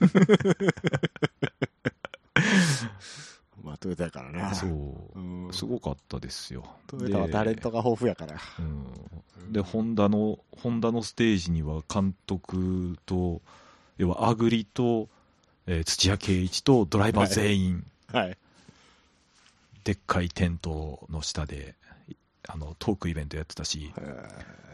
[3.62, 4.54] まあ、トヨタやからな。
[4.54, 4.70] そう
[5.14, 5.48] う。
[5.48, 5.52] ん。
[5.52, 6.64] すごかったですよ。
[6.88, 8.36] トヨタはタレントが豊富やから。
[8.58, 13.40] うん、で、ホンダの、ホンダのステージには監督と、
[13.98, 15.08] 要はアグリと、
[15.66, 18.36] えー土屋圭一とドライバー全員、はい。
[19.84, 21.74] でっかいテントの下で、
[22.48, 23.92] あの、トークイベントやってたし、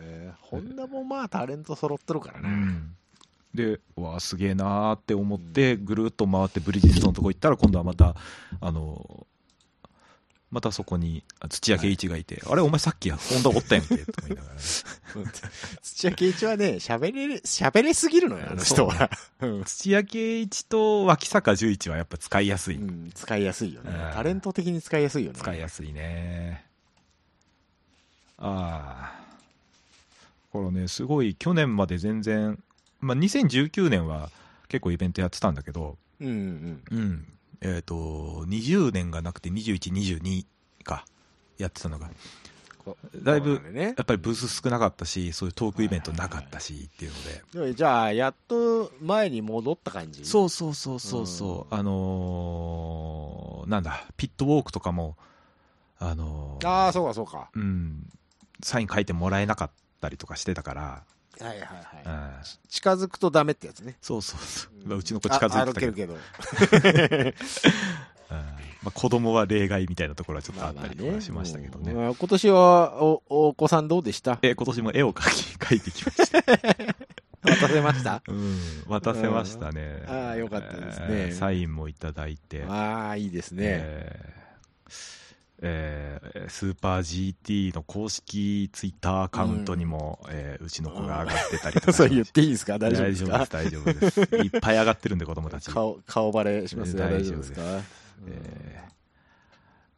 [0.01, 2.49] えー、ホンダもまあタレント揃ってるからね。
[2.49, 2.97] うん。
[3.55, 8.15] で、うわあ、すげえなーって思って、ぐるっと回ってブリヂストンのとこ行ったら、今度はまた、
[8.61, 9.27] あの、
[10.51, 14.57] またそこにあ土屋圭一がいて、あれ、お前さっきホンダおったやんけ、とか言いながら、
[15.81, 19.11] 土屋圭一はね、喋れる、喋れすぎるのよ、あの人は。
[19.41, 22.77] うん土屋圭一と脇坂十一はやっぱ使いやすい。
[22.77, 24.13] うん、使いやすいよねうん。
[24.13, 25.39] タレント的に使いやすいよね。
[25.39, 26.65] 使いやすいね。
[28.39, 29.21] ああ。
[30.51, 32.61] これね、すごい、去年まで全然、
[32.99, 34.31] まあ、2019年は
[34.69, 36.83] 結構イベントやってたんだけど、うんうん。
[36.91, 37.27] うん。
[37.62, 37.94] えっ、と、
[38.49, 40.46] 20年がなくて21、22
[40.83, 41.05] か、
[41.59, 42.11] やってたのが。
[42.85, 47.12] こだいぶやっぱりブース少なかったし、そういうトークイベントなかったしっていう
[47.53, 47.75] ので。
[47.75, 50.25] じゃあ、やっと前に戻った感じ？
[50.25, 55.16] そうそうそうそうそう、あのーなんだ、ピットウォークとかも、
[55.99, 57.51] あのーああ、そうかそうか。
[57.55, 58.07] うん、
[58.62, 59.70] サイン書いてもらえなかっ
[60.01, 61.03] たりとかしてたから、
[61.44, 61.68] はいはい
[62.05, 62.68] うんはい。
[62.68, 63.96] 近づくとダメってやつね。
[64.03, 66.24] そうそうそう、まあうちの子近づいてたけど、あ歩
[66.55, 67.31] けるけど。
[68.31, 68.37] うん
[68.83, 71.92] まあ、子供は例外みたいなところはちょっとあったりとかしましたけどね。
[71.92, 74.38] うん今年はお、お子さんどうでした？
[74.40, 76.38] え今年も絵を描き描いてきました。
[77.42, 78.22] 渡せました？
[78.29, 80.03] うん、渡せましたね。
[80.07, 82.64] うんあーよかったですねえーサインもいただいて。
[82.68, 83.62] ああ、いいですね。
[83.64, 85.20] えー
[85.62, 87.35] えースーパー
[87.70, 92.79] GT の公式ツイッターアカウントにも、うえーうちの子が上がってたりとか それ言っていいですか？
[92.79, 93.46] 大丈夫ですか？
[93.51, 94.44] 大丈夫です、大丈夫です。
[94.44, 95.70] いっぱい上がってるんで、子供たち。
[95.70, 97.01] 顔、顔バレしますよ。
[97.01, 97.61] 大大丈夫ですすか
[98.27, 98.85] え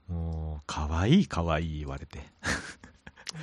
[0.09, 2.19] ーもう、かわいいかわいい言われて。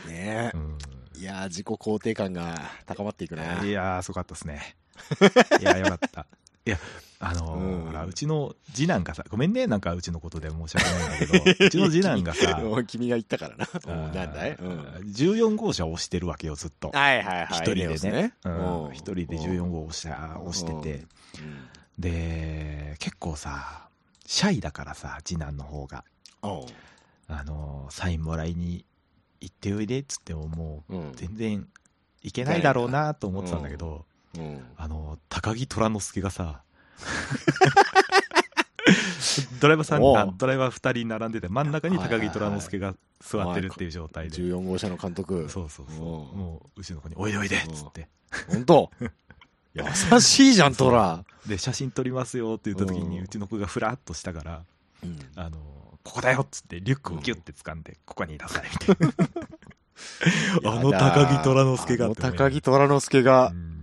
[0.07, 0.77] ねうん
[1.15, 1.19] え。
[1.19, 3.63] いやー、自己肯定感が高まっていくな。
[3.63, 4.75] いやー、すごかったですね。
[5.59, 6.25] いやー、よかった。
[6.69, 6.77] いや、
[7.19, 14.11] あのーうんほらうちの次男がさ、ごめんね、なんかうちのことで申し訳ないんだけど、 うちの次男がさ、 もう君が言ったからな。
[14.13, 14.51] なんだい？
[14.51, 14.79] うん。
[15.05, 16.91] 14号車を押してるわけよ、ずっと。
[16.91, 17.47] はいはいはい。
[17.51, 18.33] 一人でエネオスね。
[18.45, 21.05] ううん人で14号押した押してて。
[21.97, 23.89] で、結構さ、
[24.25, 26.05] シャイだからさ、次男の方が。
[26.43, 26.61] うん。
[27.27, 28.85] あのー、サインもらいに
[29.41, 31.13] 行っておいでっつってももう、うん。
[31.15, 31.67] 全然
[32.23, 34.05] いけないだろうなと思ってたんだけど、
[34.39, 34.61] うん。
[34.77, 36.61] あのー、高木虎之助がさ、
[39.59, 44.37] ドライバーさんドライバー2人並んでて、真ん中に高木虎之助が座ってるっていう状態で。
[44.37, 45.49] 14号車の監督。
[45.49, 45.95] そうそうそう。
[45.95, 48.07] うんもう、うちの子に、おいでおいでっつって。
[48.47, 48.91] 本当？
[49.73, 51.23] 優しいじゃん、トラ。
[51.45, 54.63] で、写真撮りますよって言った時に、うちの子がふらっとしたから、
[55.03, 55.19] うん。
[55.35, 55.57] あの、
[56.03, 59.13] ここだよっつって、リュックをギュッて掴んで、ここに出されみたいな。
[60.63, 63.78] あの高木虎之助が高木虎之助がう、ん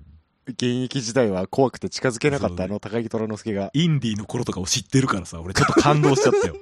[0.48, 3.70] 現役時代は怖くて近づけなかったあの高木虎之助が。
[3.74, 6.54] インディーの頃とかを知ってるからさ、俺ちょっと感動しちゃったよ。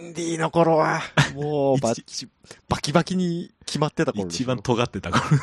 [0.00, 1.02] インディーの頃は、
[1.34, 1.92] もう バ
[2.68, 5.22] バキバキに決まってた頃一番尖ってた頃。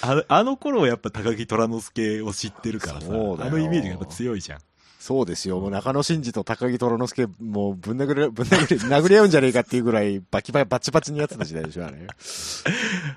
[0.00, 4.60] ああの頃はやっぱ高木虎之助を知ってるからさ、あのイメージがやっぱ強いじゃん。
[5.04, 5.60] そうですよ。
[5.60, 12.06] もう中野真司と高木虎之助、もうぶん殴れ、ぶん殴れ、殴り合うんじゃねえかっていうぐらい、バキバキ、バチバチにやってた時代でしょ、あれ。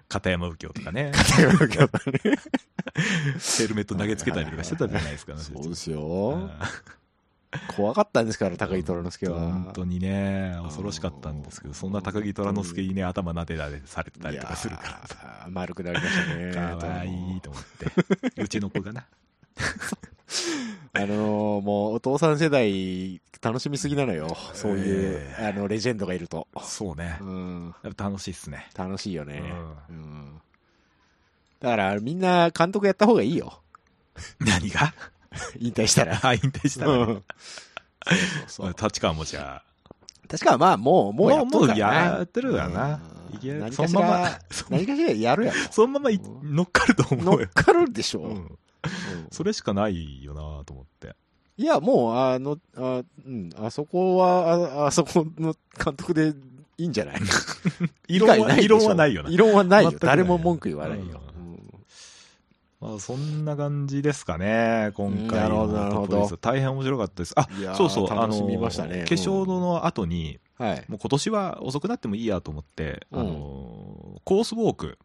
[0.09, 1.51] 片山右京とかね、そうヘ
[3.69, 6.35] ルメット投げつけたりとかしてたじゃないですか、あの人たちですうよ。
[6.39, 6.51] ん
[7.73, 9.39] 怖かったんですから、高木虎之助は。
[9.39, 14.99] 本当にね、恐ろしかったんですけど、そんな高木虎之助にね、頭撫でられされてたりとかするから
[15.49, 16.51] 丸くなりましたね。
[16.53, 17.85] かわいいと思って。
[18.43, 19.05] うちの子がな。
[20.93, 24.35] あのーもうお父さん世代楽しみすぎなのよ。
[24.53, 26.47] そういう、えあの、レジェンドがいると。
[26.63, 27.23] そうねう。
[27.23, 27.75] ん。
[27.95, 28.67] 楽しいっすね。
[28.75, 29.43] 楽しいよね。
[29.89, 30.41] ううん。
[31.59, 33.61] だから、みんな監督やった方がいいよ。
[34.39, 34.93] 何が？
[35.59, 36.19] 引退したら。
[36.25, 37.03] あ、引退したらね。
[37.03, 37.23] うんそうそう
[38.47, 38.75] そう。
[38.87, 39.61] 立川もじゃ
[40.29, 44.39] 確かまあ、もう、もうやっとるからなもうやってるからなうんいけ何かしそのままら、
[44.69, 45.59] 何かしらやるやろ。
[45.71, 47.49] そのままい乗っかると思乗っうよ。
[47.53, 48.21] かるでしょ。
[48.21, 48.57] うんうん
[49.31, 51.15] それしかないよなと思って。
[51.57, 56.33] いや、もう、あの、あ、うん、あそこは、ああそこの監督で
[56.77, 57.19] いいんじゃない？
[58.07, 59.29] 異論は、ない異論はないよな。
[59.29, 59.37] 異。
[59.37, 59.91] 論はないよ。
[59.99, 61.21] 誰も文句言わないよ。
[62.79, 67.33] まあ、そんな感じですかね、今回なるほどのトップリ大変面白かったです。
[67.35, 69.03] あそうそう、あの楽しみましたね。
[69.07, 70.85] 決勝の後に、はい。
[70.87, 73.19] もう今年は遅くなってもいいやと思って、うん。
[73.19, 74.99] あのコースウォーク、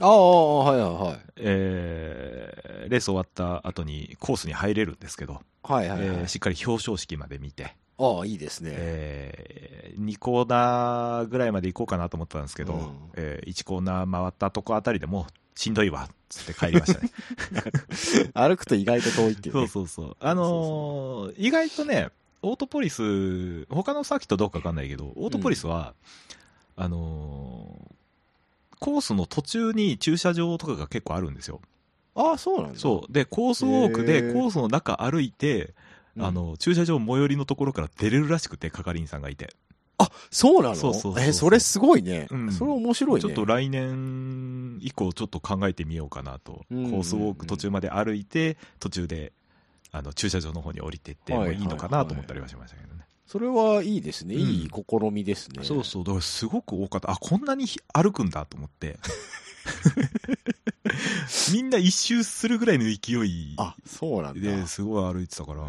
[0.00, 1.20] ああ、はいはいはい。
[1.36, 6.08] えーレース終わった後にコースに入れるんですけど、はいはいはい。
[6.08, 8.70] えーしっかり表彰式まで見て、ああ、いいですね。
[8.74, 17.10] え2コーナーぐらいまで行こうかなと思ったんですけど、うんえ1コーナー回ったとこあたりでもうしんどいわっつって帰りましたね。
[18.34, 19.60] 歩くと意外と遠いっていう、ね。
[19.68, 20.16] そうそうそう。
[20.20, 22.08] あのー意外とね、
[22.42, 25.94] オートポリス、他のサーキットどうかわかんないけど、オートポリスは、
[26.76, 27.92] あのー
[28.82, 31.60] コースの途中に駐車場とかが結構あるんですよ。
[32.16, 32.78] ああ、そうなんだ。
[32.78, 33.12] そう。
[33.12, 35.72] で、コースウォークでコースの中歩いて、
[36.16, 39.54] うんあ、の、駐車場最寄りのところから出れるらしくて、係員さんがいて。
[39.98, 40.74] あ、そうなの？
[40.74, 42.26] そうそうえ、それすごいね。
[42.28, 43.20] うんそれ面白いね。
[43.20, 46.64] ちょっと来年以降ちょっと考えてみようかなと。
[46.70, 49.32] うんうんうんコースウォーク途中まで歩いて、途中で、
[49.92, 53.04] あの、駐車場の方に降りてってもいいのかなと思ったりはしましたけどね。
[53.26, 54.34] それはいいですね。
[54.34, 55.64] うんいい試みですね。
[55.64, 57.10] そうそう、だからすごく多かった。
[57.10, 58.98] あ、こんなに歩くんだと思って。
[61.52, 64.40] みんな一周するぐらいの勢いあ、そうなんだ。
[64.40, 65.62] ですごい歩いてたから、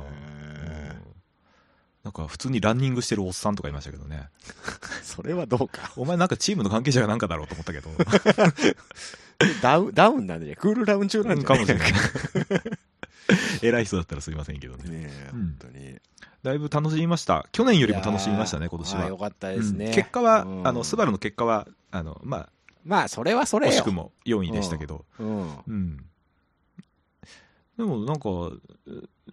[2.03, 4.27] なんか普通にランニングしてるおっさんとかいましたけどね。
[5.03, 5.93] それはどうか。
[5.95, 7.89] お前なんかチームの関係者がなんかだろうと思ったけど。
[9.61, 10.55] ダウン、ダウンなんでね。
[10.55, 11.93] クールダウン中なんかもしれない。
[13.61, 14.89] 偉い人だったらすいませんけどね。
[14.89, 15.97] ね本当に。
[16.43, 17.47] だいぶ楽しみました。
[17.51, 19.17] 去年よりも楽しみましたね、今年はああよ。
[19.17, 19.85] かったですね。
[19.87, 22.49] うん結果は、うんあの、スバルの結果は、あの、ま
[22.85, 23.71] まあ、それはそあ、れよ。
[23.73, 25.49] 惜しくも4位でしたけど、うん。
[25.67, 26.05] うん。
[27.77, 28.29] でもなんか、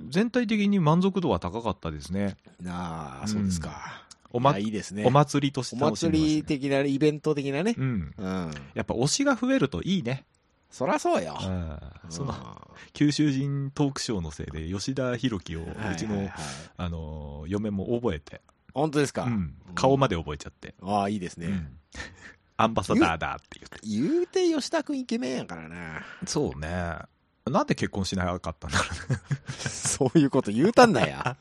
[0.08, 2.36] 全体的に満足度は高かったですね。
[2.62, 4.04] なあ、そうですか。
[4.32, 5.04] おまいや、いいですね。
[5.04, 6.42] お祭りとしてお楽しみま祭り。
[6.44, 7.74] 的な、イベント的なね。
[7.76, 8.14] うん。
[8.16, 8.50] うん。
[8.74, 10.24] やっぱ推しが増えるといいね。
[10.70, 11.36] そらそうよ。
[11.42, 11.78] うん
[12.08, 12.36] その、う
[12.92, 16.28] 九州人トークショーのせいで、吉田弘樹を、んうちの
[16.76, 18.40] あの、嫁も覚えて、
[18.74, 20.74] 本当ですか、うん顔まで覚えちゃって。
[20.82, 21.46] ああ、いいですね。
[21.46, 21.76] うん
[22.56, 23.78] アンバサダーだって言って。
[23.84, 26.02] 言うて吉田くんイケメンやからな。
[26.26, 26.68] そうね。
[27.46, 28.84] なんで結婚しなかったんだろ
[29.56, 31.38] そういうこと言うたんだや。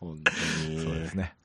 [0.00, 0.76] 本当うに。
[0.76, 0.82] ね。
[0.82, 1.36] そうですね。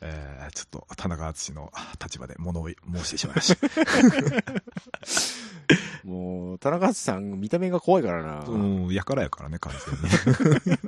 [0.00, 1.72] えー、ちょっと田中敦の
[2.02, 3.68] 立場で物を申してしまいました。
[6.04, 8.44] もう、田中さん見た目が怖いからな。
[8.46, 10.78] うん、やからやからね、完全に。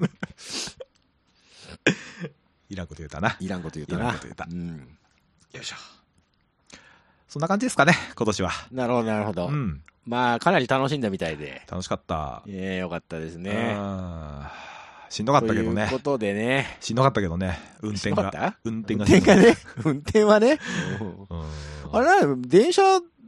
[2.70, 3.36] いらんこと言うたな。
[3.40, 4.04] いらんこと言うたな。
[4.04, 4.98] いらんこと言うたうん。
[5.54, 5.76] よいしょ。
[7.28, 8.50] そんな感じですかね、今年は。
[8.72, 9.48] なるほど、なるほど。
[9.48, 9.82] うん。
[10.06, 11.62] まあ、かなり楽しんだみたいで。
[11.70, 12.42] 楽しかった。
[12.46, 13.76] ええよかったですね。
[15.10, 15.98] しんどかったけどねという。
[15.98, 16.76] ことでね。
[16.80, 17.58] しんどかったけどね。
[17.80, 18.56] 運転が。
[18.64, 19.56] 運転運が転がね？
[19.84, 20.58] 運転はね？
[21.30, 21.44] うん
[21.92, 22.82] あれな電車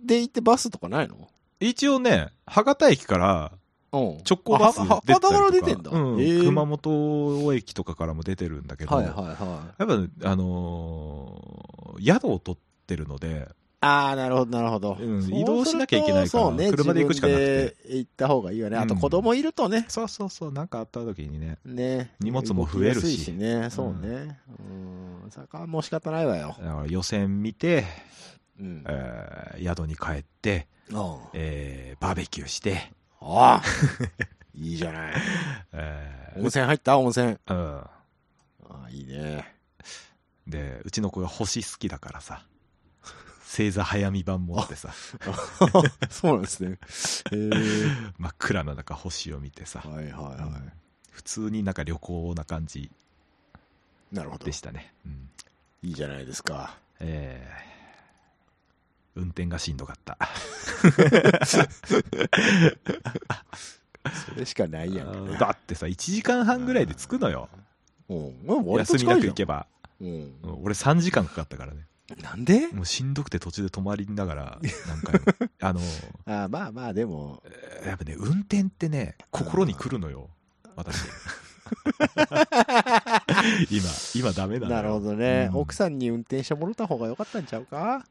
[0.04, 1.28] で行ってバスとかないの？
[1.61, 3.53] 一応ね、博多駅から
[3.92, 4.01] うん。
[4.29, 9.90] 直行バス出てたりとかから出てんだうん熊本駅とかからも出てるんだけど、はいはいはい。
[9.90, 13.49] やっぱ、あのー宿を取ってるので、
[13.83, 14.96] ああ、なるほど、なるほど。
[15.01, 18.77] うん移動しなきゃいけないからね、車で行くしかなくて行った方がいいよね。
[18.77, 22.14] あとうん子供いるとね、そうそうそう、なんかあった時にね、ね。
[22.20, 24.38] 荷物も増えるししね、そうね。
[25.25, 25.31] うん。
[25.31, 26.55] そこはもう仕方ないわよ。
[26.59, 27.85] だから予選見て、
[28.61, 28.85] うん。
[28.87, 33.62] えー宿に帰って、あえーバーベキューして、あ。
[34.55, 35.14] いいじゃない。
[35.73, 36.99] えー温泉入った？
[36.99, 37.29] 温泉。
[37.29, 37.90] うん、あ
[38.68, 39.55] あ、いいね。
[40.46, 42.44] で、うちの子が星好きだからさ、
[43.44, 44.90] 星座早見版持ってさ、
[46.11, 46.70] そうなんですね。
[46.70, 46.76] へ
[47.37, 47.51] え。
[48.18, 50.61] 真っ暗な中星を見てさ、はいはいは
[51.11, 52.91] 普通になんか旅行な感じい。
[54.12, 54.53] なるほどで。
[54.53, 54.93] したね。
[55.05, 55.30] うん
[55.82, 56.76] いいじゃないですか。
[57.01, 57.70] えー
[59.16, 60.16] 運転がしんどかった。
[61.46, 61.58] そ
[64.36, 65.38] れしかないやん。
[65.38, 67.48] だってさ、1時間半ぐらいで着くのよ。
[68.08, 69.66] 休みなく行けば。
[70.00, 71.86] 俺3時間かかったからね。
[72.22, 72.66] なんで？
[72.68, 74.58] もうしんどくて途中で泊まりながら、
[74.88, 75.26] 何回も。
[75.61, 75.80] あの、
[76.26, 77.40] ああまあまあ、でも、
[77.86, 80.28] やっぱね、運転ってね、心に来るのよ。
[80.74, 81.04] 私。
[83.70, 88.04] 今、今ダメなのよなるほどね、うん奥さんに運転してもらった方が良かったんちゃうか？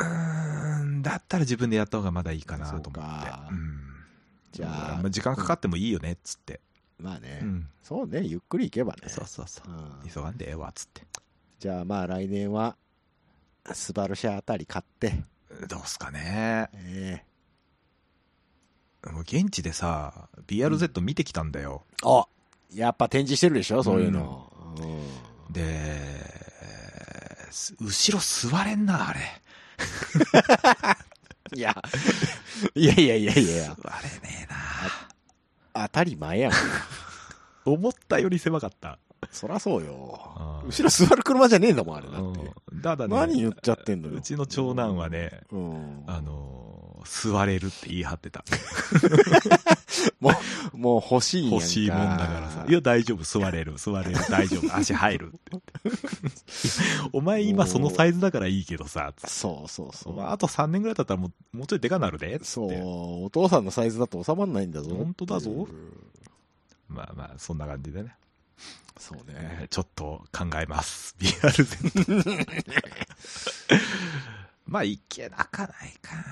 [0.00, 2.90] うーん、だったら自分でやった方がまだいいかなと思って。
[2.90, 3.80] そうん
[4.52, 4.66] じゃ
[4.98, 6.60] あまあ時間かかってもいいよね、っつって。
[6.98, 7.68] まあね、うん。
[7.82, 10.06] そうねゆっくり行けばねそうそうそうう。
[10.06, 11.06] ん急がんでええわ、っつって。
[11.58, 12.76] じゃあまあ来年は
[13.72, 15.22] スバルシャあたり買って、
[15.68, 16.68] どうすかね。
[16.74, 17.22] え
[19.06, 21.84] もう現地でさ、BRZ 見てきたんだよ。
[22.02, 22.26] えあ
[22.72, 26.20] やっぱ展示してるでしょそういうの、うんで、
[27.50, 29.20] す後ろ座れんな、あれ。
[31.54, 31.74] いや
[32.74, 34.52] いやいやいやいや座れねえ
[35.72, 35.86] な。
[35.86, 36.52] 当たり前やん
[37.64, 38.98] 思ったより狭かった。
[39.30, 40.62] そらそうよ。
[40.66, 42.80] 後ろ座る車じゃねえんだもんあれだって、うん。
[42.80, 44.16] ただね、何言っちゃってんのよ。
[44.16, 46.60] うちの長男はね、うん、あのー
[47.04, 48.44] 座れるって言い張ってた。
[50.20, 50.30] も
[50.74, 51.56] うもう欲しいんやんか。
[51.56, 52.64] 欲しいもんだからさ。
[52.68, 55.62] いや、大丈夫、座れる、座れる、大丈夫、 足入るって。
[57.12, 63.24] お前今そのサイズだからいいけどさ、そうそうそう、まあ、あと3年ぐらいだったらもうもうちょいでかなるで、つそう。
[63.24, 64.94] お父さんのサイズだと収まんないんだぞ。
[64.94, 65.50] 本当だぞ。
[65.50, 65.62] う。
[65.64, 65.68] ん
[66.88, 68.14] まあまあ、そんな感じでね。
[69.00, 71.16] そうえねーちょっと考えます。
[71.18, 72.46] BRZ。
[74.66, 76.24] まあ、いけなかないかな。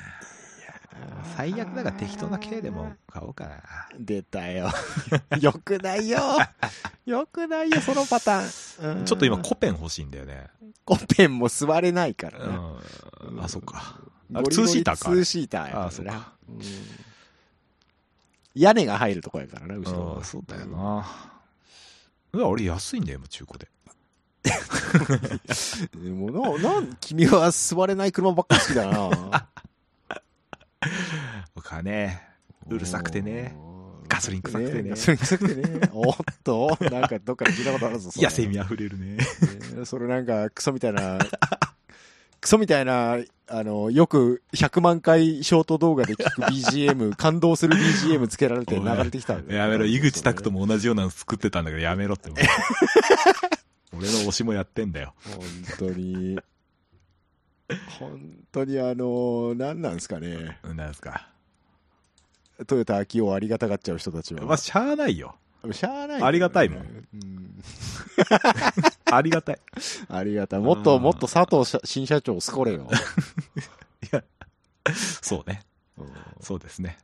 [1.36, 3.62] 最悪だから適当な系でも買おうかな。
[3.98, 4.70] 出たよ
[5.40, 6.18] よくないよ
[7.06, 10.48] よくないよそのパターン、うんちょっと今コペン欲しいんだよね。
[10.84, 12.56] コペンも座れないからうな、
[13.40, 13.44] ん。
[13.44, 14.00] あ、そっか。
[14.34, 16.60] あツーシーターかツーシーターやあそうかうん
[18.54, 21.06] 屋根が入るとこやからな後ろそうだよな。
[22.32, 23.68] うわ、俺安いんだよ、今中古で。
[26.02, 29.48] で もななん君は座れない車ばっかり好きだな
[31.54, 32.22] 僕はね、
[32.68, 33.56] うるさくてね。
[34.08, 35.90] ガソリン臭くてねガソリン臭くてね。
[35.92, 38.10] おっと、なんかどっかで聞いたことあるぞ。
[38.16, 39.16] 野生味あふれるね。
[39.16, 41.18] ねそれなんかクソみたいな、
[42.40, 43.18] クソみたいな、
[43.48, 52.30] あの、よく100万回ショート動画で聞く BGM、 感動する BGM つけられて流れてきたんやめろ、井口拓とも同じようなの作ってたんだからやめろって。
[53.92, 55.14] 俺の推しもやってんだよ。
[55.24, 55.40] 本
[55.78, 56.38] 当に、
[57.98, 58.20] 本
[58.52, 60.58] 当にあの、何なんですかね。
[60.62, 61.28] うんなんですか。
[62.66, 64.44] トヨタ秋をありがたがっちゃう人たちは。
[64.44, 65.36] まあ、しゃあないよ。
[65.72, 67.62] しゃあない、ありがたいもんうん
[69.04, 69.58] ありがたい。
[70.08, 70.60] ありがたい。
[70.60, 72.88] もっとうんもっと佐藤社新社長をすこれよ。
[74.04, 74.22] いや、
[75.22, 75.62] そうね。
[75.96, 76.08] うん
[76.40, 76.98] そうですね。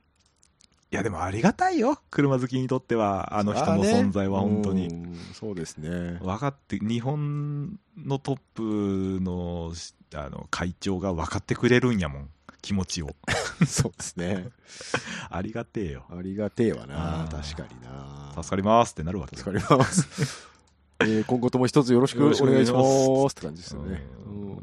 [0.91, 1.99] いや、でもありがたいよ。
[2.11, 4.89] 車好きにとっては、あの人の存在は本当に。
[4.89, 6.19] うんそうですね。
[6.23, 9.73] 分かって、日本のトップの、
[10.15, 12.29] あの、会長が分かってくれるんやもん。
[12.65, 13.15] 気持ちを。
[13.69, 14.49] そうですね。
[15.31, 16.07] ありがてえよ。
[16.11, 17.29] ありがてえわな。
[17.31, 18.33] 確かにな。
[18.35, 20.49] 助かりますってなるわけよ助かります。
[21.01, 22.37] えー今後とも一つよろしくお願い
[22.67, 24.03] しますって感じですよね。
[24.27, 24.57] うんうん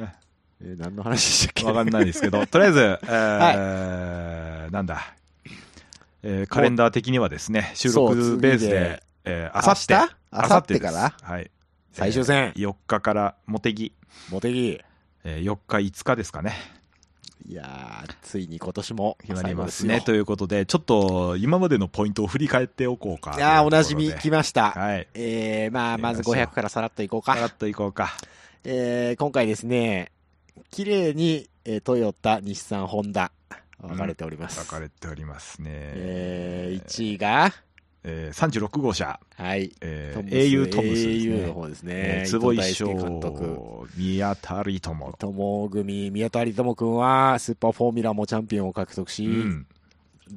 [0.00, 0.14] ね
[0.60, 1.64] えー何の話でしたっけ？
[1.64, 5.14] わかんないですけど、とりあえず、えーなんだ、
[6.22, 9.02] えーカレンダー的にはですね、収録ベース次で
[9.54, 9.94] あさって、
[10.30, 11.50] あさってです明後日からはい。
[11.92, 13.92] 最終戦えー4日から、茂木、
[14.30, 14.80] モテギ。
[15.28, 16.54] えー4日、5日ですかね、
[17.46, 20.00] いやー、ついに今年も決まりますね。
[20.00, 23.34] ということで、ちょっと今までのポイントを振り返っておこうか。
[23.36, 24.70] いやー、おなじみというところで来ました。
[24.70, 25.08] はい。
[25.12, 27.34] えー、まあ、まず行きましょう500からさらっといこうか。
[27.34, 28.14] さらっといこうか。
[28.64, 30.12] えー、今回ですね、
[30.70, 33.30] 綺麗に、えートヨタ、日産、ホンダ、
[33.80, 34.58] 分かれております。
[34.64, 35.70] 分かれておりますね。
[35.72, 37.52] えー、1位が、
[38.04, 41.34] えー36号車、はい、えー、英雄トムスですね。
[41.36, 41.92] au の方ですね。
[41.96, 45.14] えー坪井翔宮田理友。
[45.18, 49.66] 友組、宮田有友君は、スーパーフォーミュラもチャンピオンを獲得し、うん。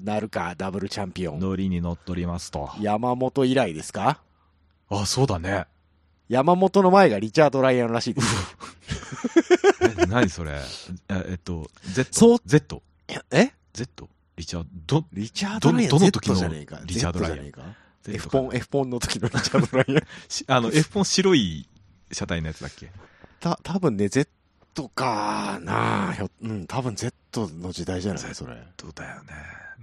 [0.03, 1.39] なるか、ダブルチャンピオン。
[1.39, 2.69] ノリに乗っ取りますと。
[2.79, 4.19] 山本以来ですか？
[4.89, 5.65] あ、そうだね。
[6.29, 8.27] 山本の前がリチャード・ライアンらしいです。
[10.01, 10.59] え何それ？
[11.09, 12.07] ええっと、Z。
[12.11, 12.81] そう Z？
[13.31, 14.07] え？Z?
[14.41, 16.49] リチャード、リチャード・ライアンどどの時の Z。
[16.85, 17.51] リチャードライアン？Z。
[18.01, 20.03] Z F ポン、F ポンの時のリチャード・ライアン？
[20.27, 21.69] しあの、F ポン白い
[22.11, 22.91] 車体のやつだっけ？
[23.39, 24.27] た、多分ね、Z
[24.95, 27.13] かなうん、多分 Z
[27.59, 28.33] の時代じゃない？
[28.33, 28.57] それ。
[28.77, 29.33] どうだよね。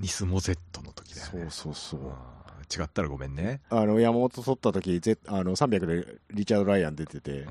[0.01, 1.33] ニスモ Z の時だよね。
[1.33, 2.01] そうそうそう。
[2.01, 2.13] うん
[2.71, 3.63] 違ったらごめんね。
[3.71, 7.51] あの、山本取った時、Z、あの、300でリチャード・ライアン出てて、う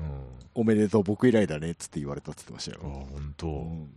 [0.54, 3.04] おめでとう、僕以来だね、つって言われたって言ってましたあ、よ。
[3.10, 3.46] 本当。
[3.48, 3.90] うん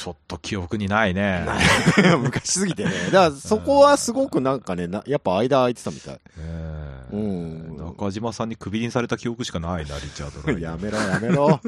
[0.00, 1.44] ちょっと記憶にないね。
[2.22, 2.90] 昔すぎてね。
[3.12, 6.20] だからそこはすごくなんかね、なやっぱ間空いてたみたい。
[6.38, 10.80] ええうん中島さんにクビにされた記憶しかないな、リチャード・やン。
[10.80, 11.60] めろやめろ。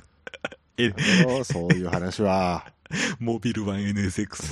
[0.78, 2.64] えやめろ、そういう話は。
[3.18, 4.42] モビルワン NSX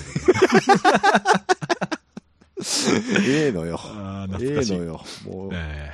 [2.61, 3.81] のええのよ。
[4.39, 4.77] ええ。
[4.77, 5.03] のよ。
[5.25, 5.93] もう、え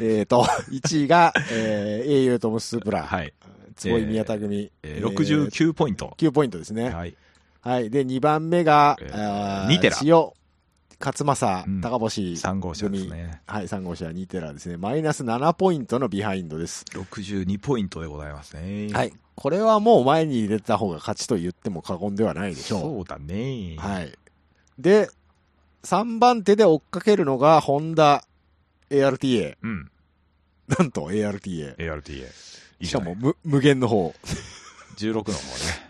[0.00, 3.04] えーと、1位が、えー、英雄トムスープラ。
[3.04, 3.32] ーはい。
[3.78, 4.70] 坪井宮田組。
[4.82, 6.14] えー69ポイント。
[6.18, 6.90] 9ポイントですね。
[6.90, 7.14] はい。
[7.60, 7.90] はい。
[7.90, 10.32] で、2番目が、えーニテラ塩、
[11.00, 12.32] 勝正うん、高星。
[12.32, 13.40] 3号車ですね。
[13.46, 14.76] はい、3号車ニテラですね。
[14.76, 16.84] マイナス7ポイントのビハインドです。
[16.92, 18.88] 62ポイントでございますね。
[18.92, 19.12] はい。
[19.36, 23.76] これはもう前に入れた方が勝ちと言っても過言ではないでしょそうだね。
[23.78, 23.80] う。
[23.80, 24.12] はい。
[24.78, 25.08] で、
[25.84, 28.24] 3番手で追っかけるのが、ホンダ
[28.90, 29.56] ARTA。
[29.62, 29.90] うん。
[30.66, 31.76] なんと ARTA。
[31.76, 32.26] ARTA。
[32.82, 34.14] しかも無無限の方。
[34.96, 35.34] 16の方ね。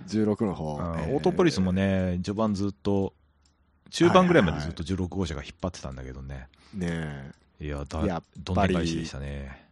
[0.07, 0.74] 16の方。
[0.74, 3.14] オートポリスもね、序盤ずっと、
[3.91, 6.49] 中盤ぐらいまでずっと16号車が引っ張ってたんだけどね。
[6.74, 7.66] ねえ。
[7.66, 9.68] いや、だ、やっどんで返しでしたね。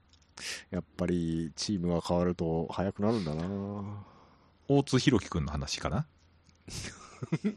[0.71, 3.45] やっぱりチームが変わると速くなるんだな
[4.69, 6.07] 大津弘樹くんの話かな？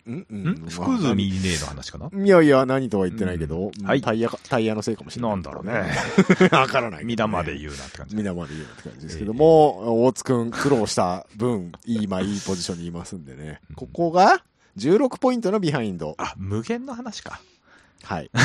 [0.08, 2.10] うんうんん福住ねえの話かな？
[2.26, 5.32] いやいや、何とは言ってないけど、うんはいタイヤか、タイヤのせいかもしれない。
[5.32, 5.92] なんだろうね。
[6.52, 8.16] わからないね、皆まで言うなって感じ。
[8.16, 13.76] 皆まで言うって感じですけども、大湯くん苦労した分、いい、まあいいポジションにいますんでねうん。
[13.76, 14.44] ここが
[14.78, 16.16] 16ポイントのビハインド。
[16.18, 17.42] あ、無限の話か。
[18.04, 18.30] はい。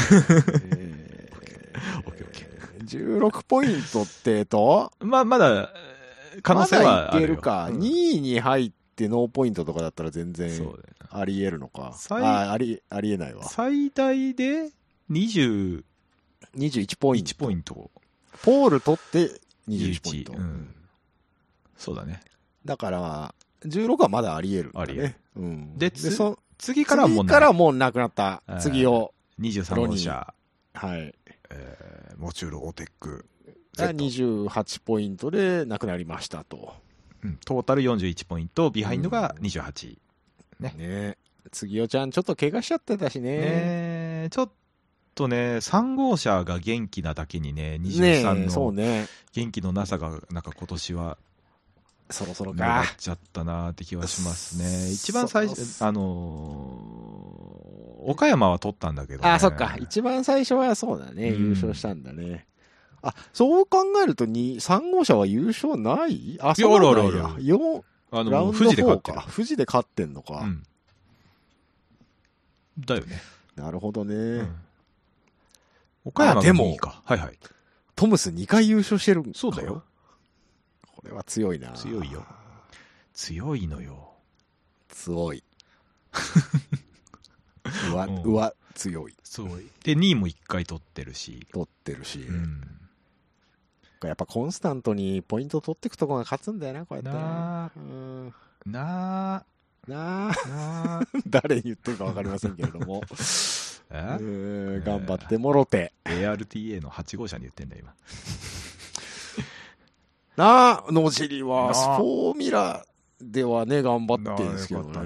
[0.77, 5.71] えーオッケー16ポイントってと、まあ、まだ、
[6.43, 7.13] 可能性まはあるよ。
[7.13, 7.69] だいけるか。
[7.71, 10.51] うん2位に入ってノーポイントとかだったら全然
[11.11, 11.95] あり得るのか。
[11.97, 13.45] 最あ、あり、ありえないわ。
[13.45, 14.71] 最大で
[15.11, 15.83] 21
[16.57, 17.35] 21ポイント。
[17.35, 17.91] ポイント。
[18.43, 20.33] ポール取って21ポイント。
[20.33, 20.75] うん
[21.77, 22.21] そうだね。
[22.65, 23.35] だから、
[23.67, 24.81] 16はまだあり得るね。
[24.81, 25.79] あり得るうん。
[25.79, 28.59] でつそ次からはもう次からもうなくなったえー。
[28.59, 30.35] 次を、23号車、
[30.73, 31.15] はい。
[31.51, 33.27] えーモチュールオーテック、
[33.77, 36.75] が Z 28ポイントでなくなりましたと。
[37.25, 39.97] うんトータル41ポイント、ビハインドが28。
[40.61, 41.17] ねね
[41.51, 43.39] 次おちゃんちょっと怪我しちゃってたしね。
[43.39, 44.51] ねちょっ
[45.15, 49.07] とね、3号車が元気なだけにね、ね23えそうのね。
[49.33, 51.19] 元気のなさが、なんか今年は
[52.11, 52.95] そろそろ目立っか。
[52.99, 54.93] ちゃったなって気はしますね。
[54.93, 57.65] 一番最初、あのー
[58.07, 59.31] 岡山は取ったんだけど、ね。
[59.31, 59.77] あ、そっか。
[59.81, 61.31] 一番最初はそうだね。
[61.31, 62.47] うん優勝したんだね。
[63.05, 66.39] あ、そう考えるとに3号車は優勝ない？
[66.41, 69.27] あ、そうなんやあるあるあるよあの、富士で勝って4るか。。
[69.35, 70.41] 富士で勝ってんのか。
[70.41, 70.63] うん。
[72.79, 73.21] だよね。
[73.57, 74.15] なるほどね。
[74.15, 74.57] うん
[76.07, 76.93] 岡山でも2。
[77.05, 77.39] はいはい。
[77.97, 79.83] トムス2回優勝してるそうだよ。
[80.95, 81.73] これは強いな。
[81.73, 82.27] 強いよ。
[83.15, 84.13] 強いのよ。
[84.89, 85.43] 強い。
[87.91, 89.17] うわ、うんうわ、強い。
[89.23, 89.63] そう。
[89.83, 91.47] で、2位も1回取ってるし。
[91.53, 92.21] 取ってるし。
[92.21, 92.61] うん。
[94.03, 98.35] やっぱコンスタントにポイント取っていくとこが勝つんだよな、こうやってなあうん
[98.67, 99.45] なあ、
[99.87, 103.03] なあ、 誰に言ってるか分かりませんけれども。
[103.91, 104.17] え？
[104.19, 104.23] う
[104.81, 105.93] ん頑張ってもろて。
[106.05, 107.95] ?ARTA の8号車に言ってんだよ、今。
[110.37, 112.85] なあ、野尻なは、あフォーミュラ
[113.21, 114.99] ではね、頑張ってるんですけどね。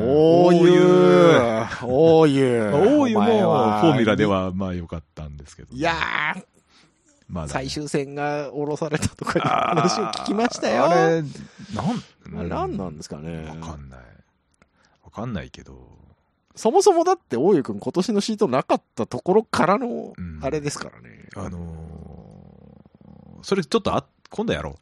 [0.00, 1.86] おーゆー。
[1.86, 2.98] おーゆー。
[3.00, 4.26] 大湯もフォーミュラで。
[4.26, 5.74] はまあ良かったんですけど。
[5.74, 6.44] いやー、
[7.28, 10.86] まだね最終戦が降ろされたとかいう話を聞きましたよ。
[10.86, 13.44] あれ、なん、あれ何なんですかね。
[13.48, 14.00] わかんない。
[15.04, 15.98] わかんないけど。
[16.56, 21.28] そもそもだって、大湯くん今年のシートなかったところからのうん、あれですからね。
[21.36, 21.98] あのー
[23.42, 24.76] それちょっとあ、今度やろ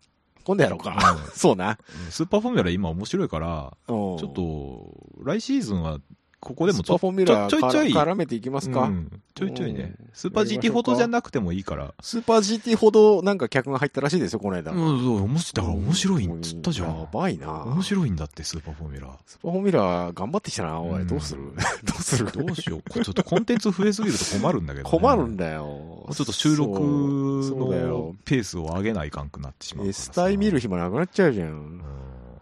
[0.44, 0.82] 今度やろうう。
[0.82, 1.18] か。
[1.34, 1.78] そうな。
[2.06, 5.98] うんスーパーフォーミュラ今面白いから、ちょっ、と、来シーズンは、
[6.38, 8.82] ここでもスーパーフォーミュラーちょちょいちょい絡めていきますか？
[8.82, 10.08] うんちょいちょいねうん。
[10.12, 11.92] スーパー GT ほどじゃなくてもいいから。
[12.00, 14.70] スーパー GT ほどなんか客が入ったらしいですよ、この間。
[14.70, 15.52] うん、そう、面白い。
[15.54, 17.08] だから面白いっつったじゃやん。
[17.12, 17.64] ばいな。
[17.64, 19.18] 面白いんだって、スーパーフォーミュラ。
[19.26, 21.00] スーパーフォーミュラー頑張ってきたな、おい。
[21.00, 21.42] うんどうする？
[21.84, 22.30] どうする？
[22.32, 22.90] どうしよう？
[22.90, 24.90] ちょっとコンテンツ増えすぎると困るんだけど、ね。
[24.98, 26.06] 困るんだよ。
[26.12, 28.14] ちょっと収録の。
[28.24, 29.88] ペースを上げないかんくなってしまう。
[29.88, 31.46] S タイ見る暇なくなっちゃうじゃ。
[31.46, 31.82] うんん。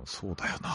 [0.05, 0.69] そうだよな。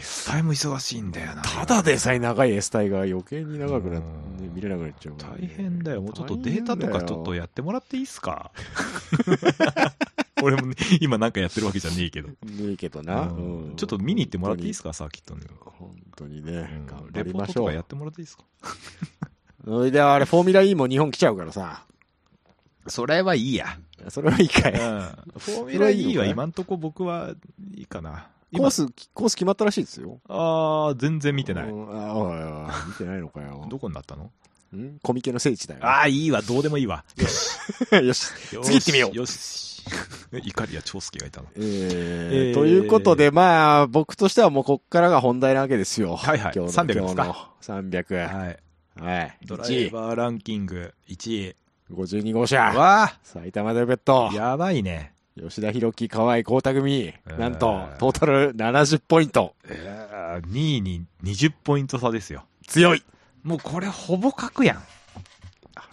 [0.00, 1.42] S タイも忙しいんだよな。
[1.42, 4.06] ただでさえ長い S タイが余計に長くなって
[4.44, 6.02] うん見れなくなっちゃうからね大変だよ。
[6.02, 8.50] もうちょっとデータとかちょっとややってもらっていいっすか？
[10.42, 12.28] 俺もね、今なんかやってるわけじゃねえけど。
[12.28, 12.34] ね
[12.72, 13.22] えけどな。
[13.22, 15.42] うんうんちょっと見に行ってもらっていいですか、サーキットに。
[15.64, 16.68] 本当にね
[17.12, 17.84] レりましょうポートとかやっ。
[17.84, 18.44] てもらっていいですか？
[19.64, 21.84] それであれ、フォーミュラ E も日本来ちゃうからさ。
[22.86, 23.78] それはいいや。
[24.08, 24.74] それはいいかうん。
[24.74, 24.78] い。
[24.78, 27.34] フォーミュラ E は今んとこ僕は
[27.74, 28.28] いいかな。
[28.52, 30.20] 今コース、コース決まったらしいですよ。
[30.28, 31.68] ああ、全然見てない。
[31.68, 33.66] うんあおいおいおい見てないのかよ。
[33.68, 34.30] どこになったの？
[34.76, 34.98] ん？
[35.02, 35.80] コミケの聖地だよ。
[35.86, 37.04] ああ、いいわ、どうでもいいわ。
[38.02, 38.32] よし。
[38.62, 39.82] 次行ってみようよし。
[40.44, 41.48] イカリア長介がいたの。
[41.56, 46.16] えーえーということで、まあ、僕としてはもうこっからが本題なわけですよ。
[46.16, 47.24] はいはい今日の300ですか？
[47.24, 48.26] 今日の300。
[48.26, 48.58] はい。
[49.00, 49.38] はい。
[49.46, 51.54] ドライ1位、バーランキング1
[51.92, 52.72] 52号車。
[52.72, 52.76] 位。
[52.76, 54.34] わ埼玉デベットあ。
[54.34, 55.12] やばいね。
[55.38, 57.12] 吉田博樹、河合光太組。
[57.26, 59.54] ーなんと、トータル70ポイント。
[59.68, 62.44] えー2位に20ポイント差ですよ。
[62.66, 63.02] 強い。
[63.42, 64.76] もうこれほぼ確やん。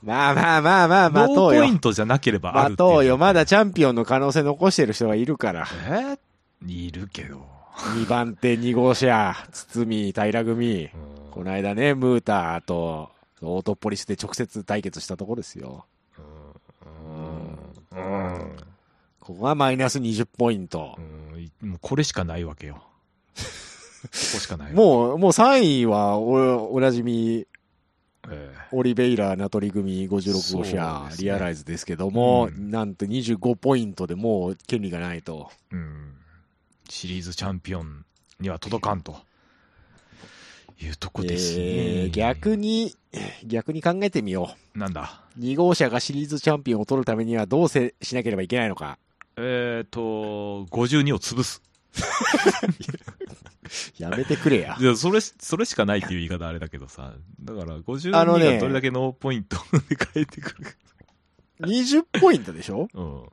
[0.03, 1.71] まあまあまあまあ、待とうよポイ。
[1.71, 3.17] ントじゃなければあとうよ。
[3.17, 5.67] まだチャンピオンの可能性残してる人がいるから。
[5.87, 6.71] えー？
[6.71, 7.45] いるけど。
[7.95, 10.89] 2番手2号車、堤平組。
[11.31, 13.09] この間ね、ムーターと、
[13.41, 15.85] オートポリスで直接対決したところですよ。
[17.95, 18.51] うんうん
[19.27, 20.95] ここはマイナス20ポイント。
[20.97, 21.27] うん
[21.69, 22.75] もうこれしかないわけよ。
[22.75, 22.83] こ
[24.03, 24.73] こしかないわ。
[24.75, 27.45] もう、もう3位はお、おなじみ、
[28.29, 35.51] えオリベイラ、ナトリ組56号車、ねリアライズですけども、うんなんと25ポイントでもう権利がないと。
[35.73, 36.13] えうん。
[36.89, 38.05] シリーズチャンピオン
[38.39, 39.17] には届かんと。
[40.79, 41.63] いうとこですね。
[41.63, 42.95] えー逆に、
[43.45, 45.21] 逆に考えてみよなんだ？
[45.37, 45.41] う。
[45.41, 48.97] 2号車がシリーズチャンピオンを取るためにはどうせしなければいけないのか。
[49.37, 51.61] えっ、と、52を潰す。
[53.99, 54.83] やめてくれやい。
[54.83, 57.13] や、それ、それしかないっていう言い方あれだけどさ。
[57.41, 59.57] だから、52あのねがどれだけノーポイント
[59.89, 60.71] で変えてくるか。
[61.61, 62.87] 20ポイントでしょ？
[62.93, 63.23] うん。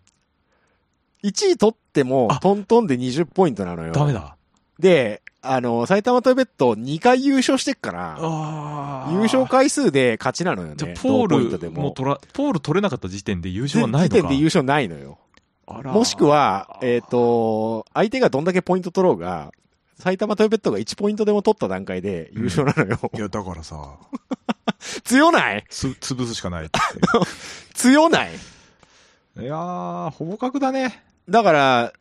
[1.22, 3.92] ?1 位取ってもあ、トントンで20ポイントなのよ。
[3.92, 4.12] ダメ。
[4.12, 4.36] だ。
[4.78, 10.74] で、あの、埼玉トヨベット2回優勝してっから、あ優勝回数で勝ちなのよね。
[10.76, 15.18] じゃあ、ポールも取ら、ポール取れなかった時点で優勝はないのか時点で優勝ないのよ。
[15.66, 19.52] もしくは、えっ、と、相手がどんだけポイント取ろうが、
[19.98, 22.98] 埼玉トヨペットが1ポイントでも取った段階で優勝なのよ。
[23.14, 23.96] いや、だからさ、
[25.04, 25.64] 強ない？
[25.68, 26.70] つ、潰すしかない
[27.74, 28.30] 強ない？
[29.40, 31.02] いやー、ほぼ確だね。
[31.28, 31.92] だから、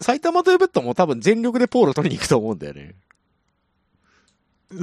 [0.00, 2.94] 埼玉トヨペットも多分全力でポール取りに行くと思うんだよね。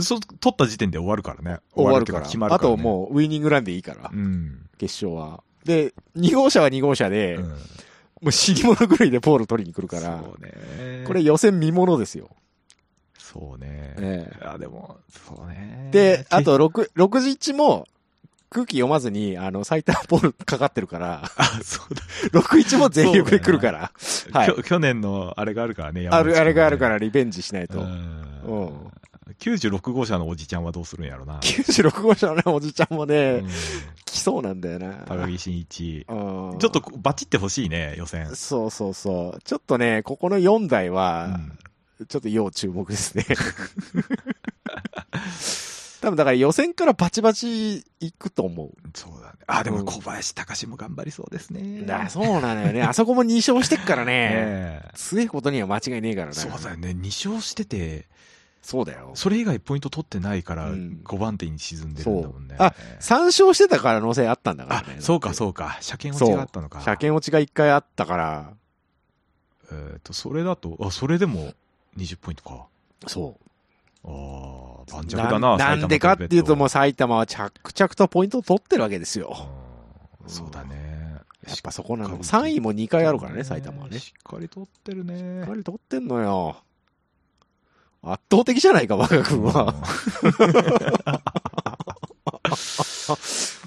[0.01, 1.59] そ、取った時点で終わるからね。
[1.73, 2.25] 終わるから。
[2.25, 2.73] 決まるから、ね。
[2.73, 4.69] あともうウィニングランでいいから、うん。
[4.77, 5.43] 決勝は。
[5.63, 7.49] で、2号車は2号車で、うん。
[7.49, 7.55] も
[8.29, 11.03] う死に物狂いでポール取りに来るから、そうね。
[11.05, 12.29] これ、予選見物ですよ。
[13.17, 13.95] そうね。
[13.99, 15.89] ええいや、でも、そうね。
[15.91, 17.85] で、あと、6、6時1も
[18.49, 21.93] 空気読まずに、あの、最多ポールかかってるから、あ、そう
[22.31, 22.39] だ。
[22.41, 23.91] 61も全力で来るから、
[24.31, 26.97] はい去年のあれがあるからね、ある、あれがあるからら。
[26.99, 27.81] リベンジしないと。
[27.81, 28.91] うん。
[29.39, 31.39] 96号車のおじちゃんはどうするんやろな。
[31.39, 33.49] 96号車のね、おじちゃんもね、うん
[34.05, 34.93] 来そうなんだよな。
[35.05, 36.05] 高木真一。
[36.09, 36.13] う
[36.55, 38.35] んちょっとバチってほしいね、予選。
[38.35, 39.41] そうそうそう。
[39.43, 41.57] ちょっとね、ここの4台うは、ん
[42.07, 43.25] ちょっと要注目ですね。
[45.99, 48.69] 多分だから予選からバチバチ行くと思う。
[48.93, 49.37] そうだね。
[49.47, 51.81] あ、でうんも小林隆も頑張りそうですね。
[51.85, 52.83] だそうなのよね。
[52.83, 54.13] あそこも2勝してっからね。
[54.29, 56.33] ねえ強いことには間違いねえからね。
[56.33, 56.89] そうだよね。
[56.91, 58.07] 2勝してて、
[58.61, 59.11] そうだよ。
[59.15, 62.55] それ以外ポイント取ってないから、うん5番手に沈んでるんだもんね。
[62.57, 65.77] そうあ3勝してた可能性あったんだからあね。、そうか、そうか。
[65.81, 66.81] 車検落ちがあったのか。
[66.81, 68.53] 車検落ちが1回あったから、
[69.71, 71.53] えっと、それだと、あ、それでも
[71.97, 72.65] 20ポイントか。
[73.07, 73.47] そう。
[74.09, 79.35] ああ、盤石だな、ななんでかっていうともうう、埼玉は着々とポイントを取ってるわけですよ。
[79.61, 79.67] うん
[80.27, 81.15] そうだね。
[81.47, 82.21] やっぱそこなの。
[82.21, 83.99] しっかり3位も2回あるからね、埼玉はね。
[83.99, 85.41] ししっかり取ってるね。
[85.43, 86.57] っかり取ってんのよ。
[88.01, 89.73] 圧倒的じゃないか、若君は。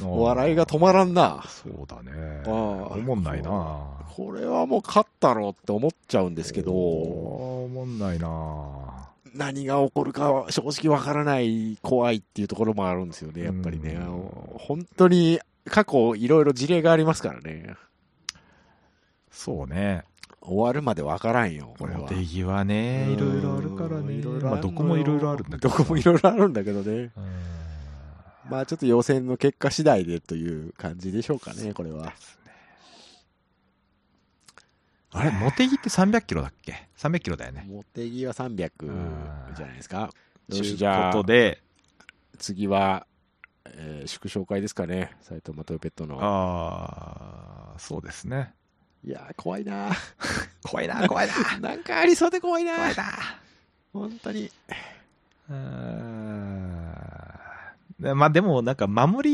[0.00, 1.44] 笑いが止まらんな。
[1.46, 2.42] そうだね。
[2.46, 4.00] ああおもんないな。
[4.08, 9.10] これはもう勝ったろうって思っちゃうんですけど、おもんないな。
[9.34, 14.30] 何が起こるかは正直わからない怖いっていうところもあるんですよね、やっぱりねうん。
[14.58, 17.76] 本当に過去いろいろ事例がありますからね。
[19.30, 20.04] そうね。
[20.42, 22.08] 終わるまでわからんよ、これは。
[22.08, 24.22] 手際ね、いろいろあるからね。
[24.42, 25.68] まあ、どこもいろいろあるんだけど。
[25.76, 26.92] どこもいろいろあるんだけどね。
[27.16, 27.50] うん
[28.50, 32.12] まあちょっと予選の結果次第でという感じでしょうかね、これは。
[35.12, 37.64] あれ、モテギって300キロだっけ ?300 キロだよね。
[37.68, 40.10] モテギは300うんじゃないですか。
[40.48, 41.62] というよしじゃあことで、
[42.38, 43.06] 次は、
[43.66, 46.18] えー祝勝会ですかね、埼玉トヨペットの。
[46.20, 48.52] ああ、そうですね。
[49.04, 49.90] いやー、怖いな
[50.62, 51.58] 怖いな、怖いな。
[51.70, 53.04] なんかありそうで怖いな怖いな。
[53.92, 54.50] 本当に。
[55.48, 56.94] うーん
[57.98, 59.30] でまあでも、なんか、守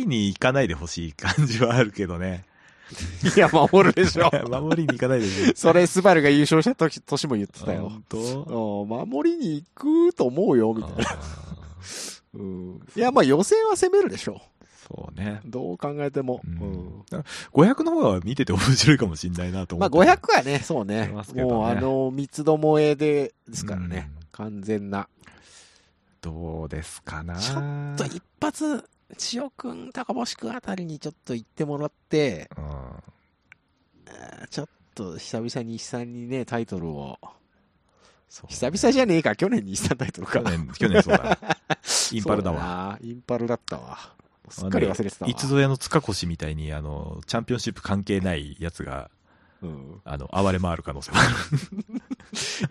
[0.00, 2.44] りに行かないでほしい感じはあるけどね。
[3.36, 4.30] いや、守るでしょ。
[4.48, 5.52] 守りに行かないでほしい。
[5.54, 7.88] それ、スバルが優勝した時年も言ってたよ。
[7.90, 8.82] 本当？
[8.82, 11.18] うん守りに行くと思うよ、みたいな。
[12.34, 14.40] うん、いや、まあ予選は攻めるでしょ
[14.88, 15.40] そうね。
[15.46, 15.50] う。
[15.50, 16.40] どう考えても。
[16.44, 20.26] うんうん500の方が見てて面白いかもしんないなと思まあって。
[20.26, 21.08] 500はね、そうね。
[21.34, 24.10] ねもうあの、三つどもえで、ですからね。
[24.32, 25.08] 完全な。
[26.20, 27.36] どうですかな。
[27.36, 32.64] ちょっと一発、千代くん、高星くんあたりにちょっと行ってもらって、うん。
[34.50, 37.18] ちょっと久々に日産にね、タイトルを。
[38.28, 40.40] そう久々じゃねえか、去年に日産タイトルか。
[40.40, 41.38] 去年、去年そうだ。
[42.12, 42.58] インパルだわ。
[42.58, 42.98] わ。
[43.02, 43.98] インパルだったわ。
[44.50, 45.30] すっかり忘れてたわ。
[45.30, 49.10] いつぞやの塚越みたいに、あの、チャンピオンシップ関係ないやつが、
[49.62, 50.00] うん。
[50.04, 51.30] あの、暴れ回る可能性はある。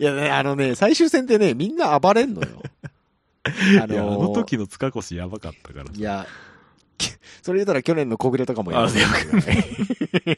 [0.00, 2.62] いやね、あのね、最終戦でね、みんな暴れんのよ。
[3.44, 6.47] あ いや、あーの時の塚越やばかったからいや、き
[7.42, 8.92] それ言ったら去年の小暮とかもやある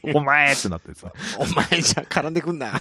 [0.14, 1.12] お前ってなってさ。
[1.38, 2.80] お前じゃ絡んでくんな。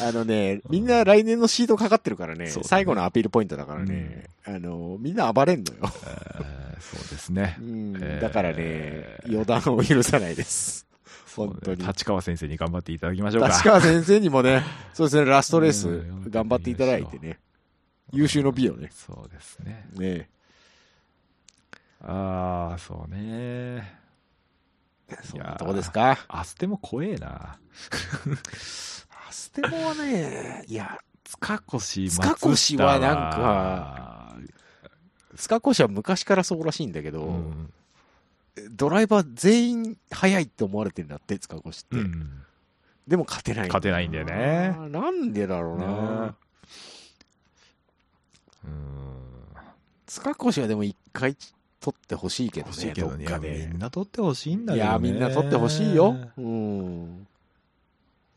[0.00, 2.50] あのね、みんな来年のシートかかってるからね、ね。
[2.62, 5.92] 最後のアピールポイントだからね、あの、みんな暴れんのよ。
[6.06, 7.58] えーそうですね。
[8.20, 10.86] だからね、予断を許さないです。
[11.34, 11.86] 本当に。
[11.86, 13.48] 立川先生に頑張っていただきましょうか。
[13.48, 14.62] 立川先生にもね、
[14.94, 16.30] そうですね、ラストレースうん。
[16.30, 17.38] 頑張っていただいてね、
[18.12, 19.86] 優秀の美をね、そうですね。
[19.96, 20.28] ね
[22.02, 23.98] ああ、そうね。
[25.22, 26.18] そんなとこですか？
[26.28, 27.58] アステも怖えな。
[29.28, 34.36] アステモはね、いや、塚越、塚越はなんか
[35.36, 37.72] 塚越は昔からそうらしいんだけど、うん。
[38.70, 41.96] ドライバー全員速いって思われてんだって、塚越って。
[41.96, 42.42] うん。
[43.06, 43.68] でも勝てない。
[43.68, 45.86] 勝てないんだよねなんでだろうな。
[46.26, 46.32] ね
[48.64, 49.16] うん。
[50.06, 51.36] 塚越はでも一回
[51.86, 53.24] 取ってほしいけどね、欲しいけどね。
[53.26, 53.78] どみん。
[53.78, 54.90] な取ってほしいんだけどね。
[54.90, 56.16] いや、みんな取ってほしいよ。
[56.36, 57.26] うん。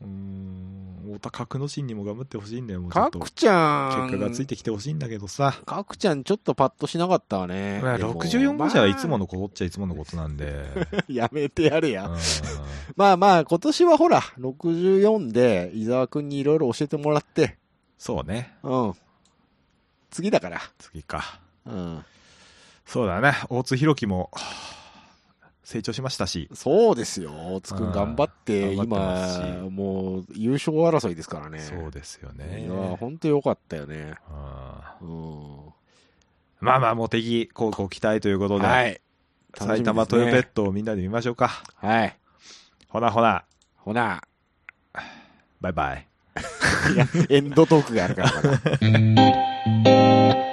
[0.02, 0.80] うん。
[1.14, 3.18] 太田角之進にも頑張ってほしいんだよ、もうちょっと。
[3.18, 4.10] 角ちゃん。
[4.10, 5.60] 結果がついてきてほしいんだけどさ。
[5.66, 7.80] 角ちゃんちょっとパッとしなかったわね。
[7.82, 10.66] まあでも64号車はいつもまのことっちゃいつものことなんで。
[10.93, 12.06] あ やめてやれや。
[12.06, 12.18] うん
[12.95, 17.58] まあまあ、今年はほら、64で伊沢くんにいろいろ教えてもらって、
[17.97, 18.54] そうね。
[18.62, 18.93] うん。
[20.12, 20.62] 次だから。
[20.78, 21.39] 次か。
[21.66, 22.06] うん。
[22.90, 23.34] そうだね。
[23.50, 24.32] 大津弘樹も
[25.64, 26.50] 成長しましたし。
[26.56, 27.32] そうですよ。
[27.54, 31.60] 大津くん頑張って、今、もう優勝争いですからね。
[31.60, 32.66] そうですよね。
[32.66, 34.16] いや、ほんとよかったよね。
[36.60, 39.00] まあまあ、茂木高校期待ということで、はい。
[39.54, 41.62] 埼玉トヨペットをみんなで見ましょうか。
[41.76, 42.18] はい。
[42.88, 43.46] ほなほな、
[43.78, 44.24] ほな、
[45.62, 46.08] バイバイ。
[46.96, 50.40] いや、エンドトークがあるからまだ。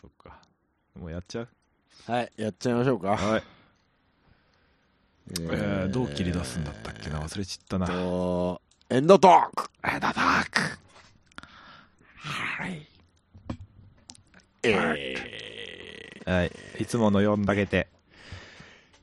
[0.00, 0.38] そっか。
[0.98, 1.48] もうやっちゃう？
[2.06, 3.16] はい、やっちゃいましょうか。
[3.16, 3.42] はい。
[5.28, 7.20] ええー、どう切り出すんだったっけな？
[7.20, 7.86] 忘れちったな。
[7.86, 10.60] と、エンドトークエンドトーク
[12.16, 12.86] はい。
[14.62, 16.52] えはい。
[16.78, 17.88] いつもの読んだけて。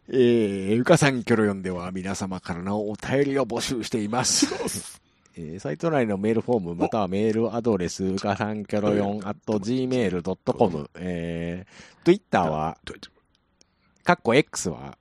[0.09, 5.01] ー、えー、うかさんキョロヨンでは皆様からのお便りを募集しています。
[5.35, 12.77] えー、サイト内のメールフォームまたはメールアドレスうかさんキョロヨン at gmail.com えー、Twitter は、
[14.03, 14.97] かっこ X は、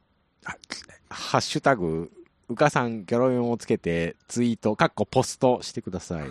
[1.11, 2.11] ハッシュタグ、
[2.49, 6.31] うかさんキョロヨンをつけてツイート、かっこポストしてください。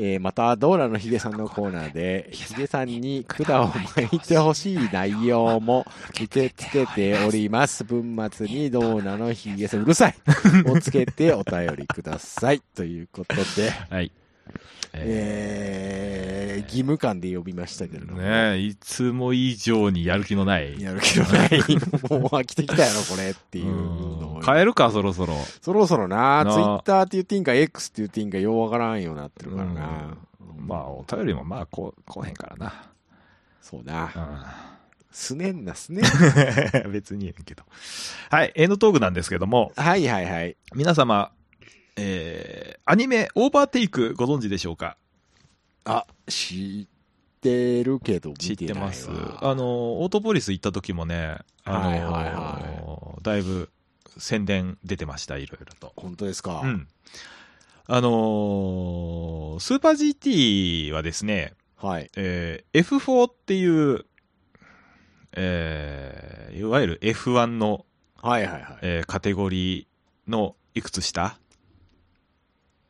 [0.00, 7.82] えー、また、ドーラのヒゲさんのコーナーで、 ヒゲさんに管を巻いてほしい内容も受け付けております。
[7.82, 10.14] 文末にドーラのヒゲさん、うるさい
[10.70, 12.60] をつけてお便りください。
[12.76, 14.12] ということで、はい。
[14.94, 18.22] えー、義務感で呼びましたけれども。
[18.22, 20.80] ねえ、いつも以上にやる気のない。
[20.80, 21.50] やる気のない、
[22.10, 25.36] もう飽きてきたやろ、これっていうのをうん変えるか、そろそろ。
[25.60, 30.16] そろそろな、なツイッターって言っていいんか、X って言っていいんか、ようわからんようになってるからな。
[30.56, 32.72] まあ、お便りもまあ、こう、こうへんからな。
[33.60, 34.06] そうな。
[34.06, 36.88] うすねんな、すねん。
[36.88, 37.64] ん 別にええけど。
[38.30, 40.56] はい、エンドトークなんですけども、はいはいはい。
[40.74, 41.32] 皆様、
[42.00, 44.96] えー、アニメ、オーバーテイクご存知でしょうか？
[45.84, 49.08] あ、知ってるけど、知ってます。
[49.40, 53.70] あの、オートポリス行った時もね、あの、はいはいはだいぶ
[54.16, 55.92] 宣伝出てました、いろいろと。
[55.96, 56.60] 本当ですか？
[56.64, 56.86] うん。
[57.90, 60.14] あのースーパー
[60.90, 62.10] GT はですね、はい。
[62.16, 64.04] えー F4 っていう、
[65.32, 67.86] えーいわゆる F1 の、
[68.20, 68.78] はいはいはい。
[68.82, 71.38] えーカテゴリーのいくつ下？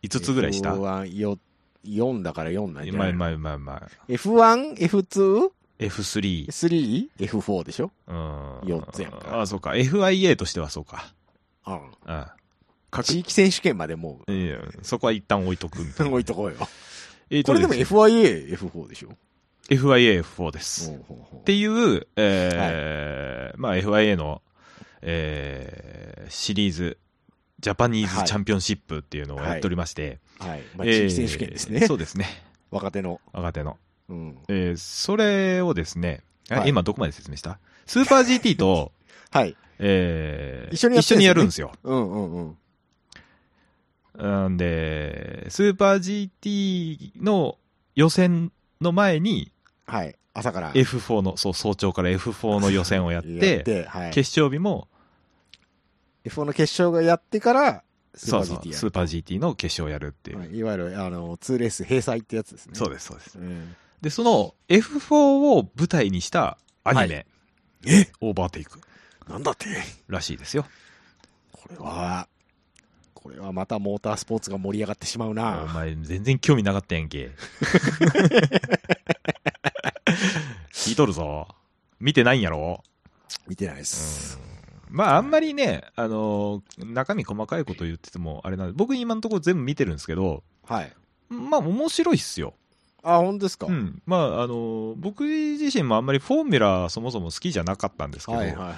[0.03, 1.39] ?5 つぐらい下 F1 よ
[1.85, 3.13] 4だから4なんじゃない？
[3.13, 3.89] まあまあまあまあ。
[4.09, 6.47] F1、F2、F3。
[6.49, 7.91] 3、F4 でしょ？
[8.07, 8.61] うん。
[8.69, 9.71] 四つやんかあ、そうか。
[9.71, 11.13] FIA としてはそうか。
[11.67, 11.75] うん。
[11.75, 11.79] う
[12.13, 12.27] ん。
[12.91, 16.15] 各地域選手権までもいやそこは一旦置いとくみたう、いな。
[16.17, 16.57] 置いとこうよ。
[17.31, 19.11] えーことれでも FIA、F4 でしょ
[19.69, 20.89] ？FIA F4 です。
[20.89, 24.41] ほうほうほうっていう、えーまあ FIA の、
[25.03, 26.99] えーシリーズ、
[27.61, 30.63] ジャパニーはいズチャンピオンシップっていうのをやっておりまして、はい。
[30.77, 31.87] まあ、えー地域選手権ですね。
[31.87, 32.27] そうですね。
[32.71, 33.21] 若手の。
[33.33, 33.77] 若手の。
[34.09, 34.39] うん。
[34.49, 37.59] えーそれをですね、あはい今どこまで説明した？
[37.87, 38.93] スーパー GT と、
[39.31, 39.57] はい。
[39.81, 41.73] えー一緒にやるんですよ。
[41.83, 42.57] うんうんうん。
[44.19, 47.57] なんで、スーパー GT の
[47.95, 48.51] 予選
[48.81, 49.53] の前に
[49.87, 50.17] はい。
[50.35, 50.73] 朝から。
[50.73, 54.11] F4 の、そう、早朝から F4 の予選をやって、はい。
[54.13, 54.89] 決勝日も、
[56.25, 57.83] F4 の決勝がやってから、
[58.15, 60.39] スーパーそうそう GT やスーパー GT の決勝をやるっていう。
[60.39, 62.73] はいいわゆる、あの、2レース閉鎖ってやつですね。
[62.75, 63.39] そうです、そうです。
[63.39, 63.77] うん。
[64.01, 65.15] で、その F4
[65.59, 67.27] を舞台にしたアニメ、
[67.87, 68.11] え？
[68.21, 68.81] オーバーテイク
[69.29, 69.67] なんだって？
[70.09, 70.67] らしいですよ。
[71.53, 72.29] これは、
[73.15, 75.71] これはまたモータースポーツが盛り上がってしまうおな。
[75.75, 77.31] 前、全然興味なかったやんけ。
[80.73, 81.49] 聞いとるぞ。
[82.01, 82.83] 見てないんやろ？
[83.47, 84.39] 見てないです。
[84.91, 90.93] まあ、あんまりね、あのー中身細かいこと言ってても、あれなんで、僕今のところ全部見てるんですけど、はい。
[91.29, 92.55] まあ、面白いっすよ。
[93.03, 93.67] あ、本当ですか？
[93.67, 94.03] うん。
[94.07, 98.75] まあ、あのー僕自身もあんまりフォーミュラそもそも好きじゃなかったんですけど、はいはいはい。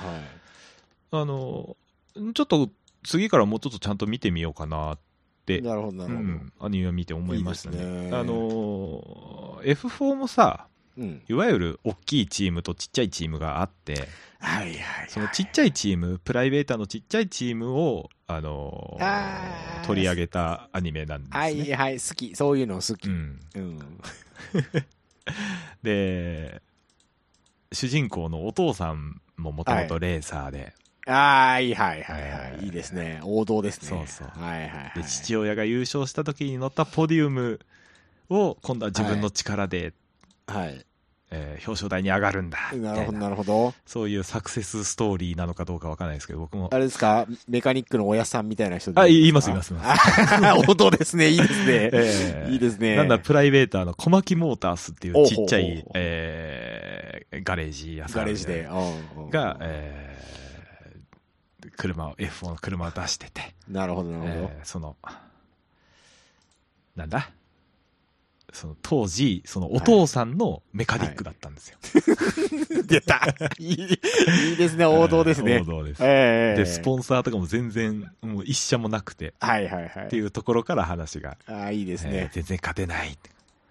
[1.12, 2.68] あのーちょっと
[3.04, 4.98] 次からもうちょっとちゃんと見てみようかなっ
[5.46, 6.28] て、なるほどなうるほど。
[6.28, 7.76] ん、アニメを見て思いましたね。
[7.78, 10.66] いいですねあのー F4 もさ、
[10.98, 11.22] うん。
[11.28, 14.08] いわゆる大きいチームとちっちゃいチームがあって、
[14.40, 15.06] はいはいはい。
[15.08, 21.38] そのちっちゃいチーム、プライベーターのちっちゃいチームを、あのーあー取り上げたアニメなんですね。
[21.40, 22.36] はいはい、好き。
[22.36, 23.08] そういうの好き。
[23.08, 24.00] うん、うん。
[25.82, 26.62] で、
[27.72, 30.74] 主人公のお父さんももともとレーサーで、
[31.06, 32.64] はいはいはいはえーい。
[32.66, 33.20] いいですね。
[33.24, 33.88] 王道ですね。
[33.88, 34.98] そうそうはいはいはい。
[34.98, 37.58] で父親が優勝した時に乗ったポディウム
[38.28, 39.92] を今度は自分の力で、
[40.46, 40.84] はい。
[41.32, 43.72] えー表彰台に上がるんだみなるほどななるほど。
[43.86, 47.26] そういうサクセスストーリーなのかどうかわからないですけど僕もあれですか？
[47.48, 51.28] メカニックの親さんみたいな人であいいますいますいますあ王道ですね。
[51.30, 51.90] いいですね。
[51.92, 52.96] えーいいですね。
[52.96, 58.68] なんだ、プライベーターの小牧モータースっていうちっちゃいえーガレージ屋さんガレージで。
[59.30, 60.10] が、えー
[61.76, 64.32] 車を、F4 の車を出してて、なるほどなるほど。
[64.52, 64.96] えーその、
[66.96, 67.30] なんだ？
[68.52, 71.78] その当時、そのお父さんのメカニックだったんですよ。
[72.86, 73.22] 出た
[73.58, 74.84] いいいいですね。
[74.84, 75.64] 王道ですねえー王。
[75.64, 76.02] 道です。
[76.02, 80.06] ええで、スポンサーとかも全然、もう一社もなくて、はいはいはい。
[80.06, 82.30] っていうところから話が、ああ、いいですえーね。
[82.32, 83.16] 全然勝てない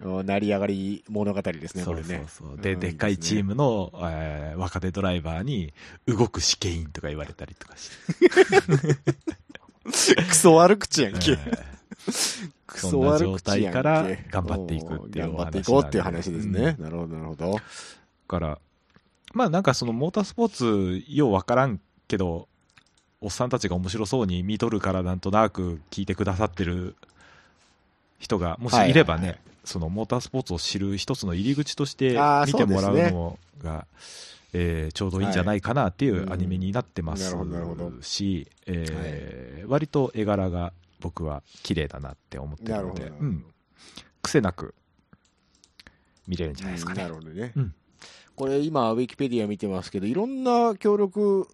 [0.02, 2.24] 成り上がり物語ですね、そうそうこれね。
[2.28, 2.58] そう。
[2.58, 5.72] で、うんでっかいチームの、えー若手ドライバーに、
[6.06, 8.30] 動く試験員とか言われたりとかして。
[10.24, 11.32] クソ悪口やんけ。
[11.32, 12.59] えークソ悪口やんけ。
[12.78, 16.76] そんな状態から頑張っていくっていうお話頑張っていこうっていう話ですね。
[16.78, 17.56] なるほど、なるほど。
[18.28, 18.58] から、
[19.34, 22.48] まあなんかそのモータースポーツ、ようわからんけど、
[23.20, 26.96] おっさんたちが面白そうに見とるからなんとなく聞いてくださってる
[28.18, 29.40] 人が、もしいればね、はいはいはい。
[29.64, 33.86] そのモータースポーツを知る一つの入り口として見てもらうのが、
[34.52, 37.36] えーちょうどいいんじゃないかなっていはいうアニメになってます
[38.02, 43.04] し、えー割と絵柄が僕は綺麗だなって思ってるので。
[43.04, 43.44] うん、
[44.22, 44.74] 癖なく
[46.28, 47.02] 見れるんじゃないですかね。
[47.02, 47.52] なるほどね。
[47.56, 47.74] うん
[48.36, 51.46] これ今、ウィキペディア見てますけど、いろんな協力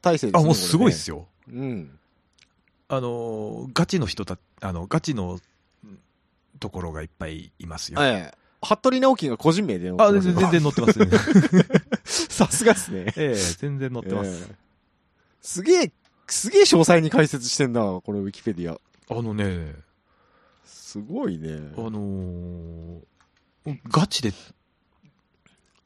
[0.00, 0.40] 体制ですね。
[0.42, 1.16] あ、もうすごいっすよ。
[1.16, 1.28] よ。
[1.52, 1.98] うん。
[2.88, 5.40] あのーガチの人たあのガチの
[6.58, 8.02] ところがいっぱいいますよ。
[8.02, 8.34] ええ。
[8.64, 11.06] 服部直樹が個人名で載ってあ、ますよ全然全然乗ってますね。
[12.04, 13.12] さすがっすね。
[13.16, 14.30] ええ全然乗ってます。
[14.30, 14.56] ええ
[15.42, 15.92] すげえ、
[16.26, 18.78] すげえ詳細に解説してんな、これウィキペディア。
[19.10, 19.74] あのね、
[20.64, 21.72] すごいね。
[21.76, 23.00] あのー
[23.88, 24.32] ガチで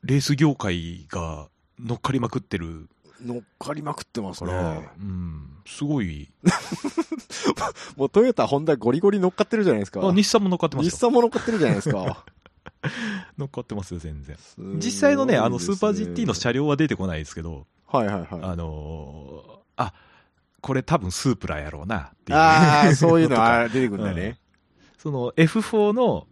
[0.03, 2.89] レース業界が乗っかりまくってる
[3.23, 4.89] 乗っかりまくってますから、ね。
[4.99, 6.31] うん、すごい。
[7.97, 10.07] もうトヨタ、ホンダゴリゴリ乗っかってるじゃないですか。
[10.07, 10.91] あ、日産も乗っかってますよ。
[10.91, 12.25] 日産も乗っかってるじゃないですか。
[13.37, 14.37] 乗っかってますよ、全然。
[14.79, 18.27] 実際のね、あの、スーパー GT の車両は出てこないですけど、はいはいはい。
[18.43, 19.93] あのーあ、
[20.67, 22.39] これ多分スープラやろうなっていう。
[22.39, 24.37] ああ、 そういうのは出てくるんだね。
[24.99, 26.27] その F4 の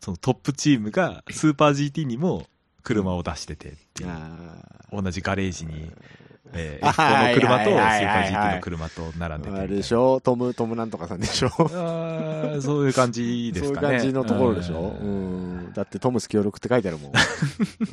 [0.00, 2.46] そのトップチームがスーパー GT にも
[2.84, 5.90] 車を出しててっていうあ同じガレージに、
[6.52, 10.20] えーあ F4 の車とスーパー GT の車と並んでてああれでしょ？
[10.20, 11.48] トム、トムなんとかさんでしょ？
[11.48, 13.86] あーそういう感じですかね。
[13.86, 14.96] そういう感じのところでしょ？
[15.00, 15.72] ううんん。
[15.72, 17.12] だってトムス協力って書いてあるもん。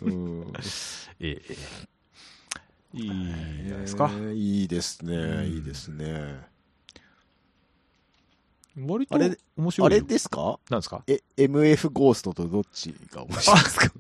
[0.04, 0.54] うん。
[1.20, 1.56] ええ
[2.94, 3.14] いいじゃ
[3.74, 4.10] ないですか。
[4.12, 6.40] えーいいですね、んいいですね。
[8.80, 9.18] 割と
[9.58, 9.98] 面白いよ。
[9.98, 10.60] あれですか？
[10.70, 11.04] なんですか？
[11.08, 13.92] え、MF ゴーストとどっちが面白いですか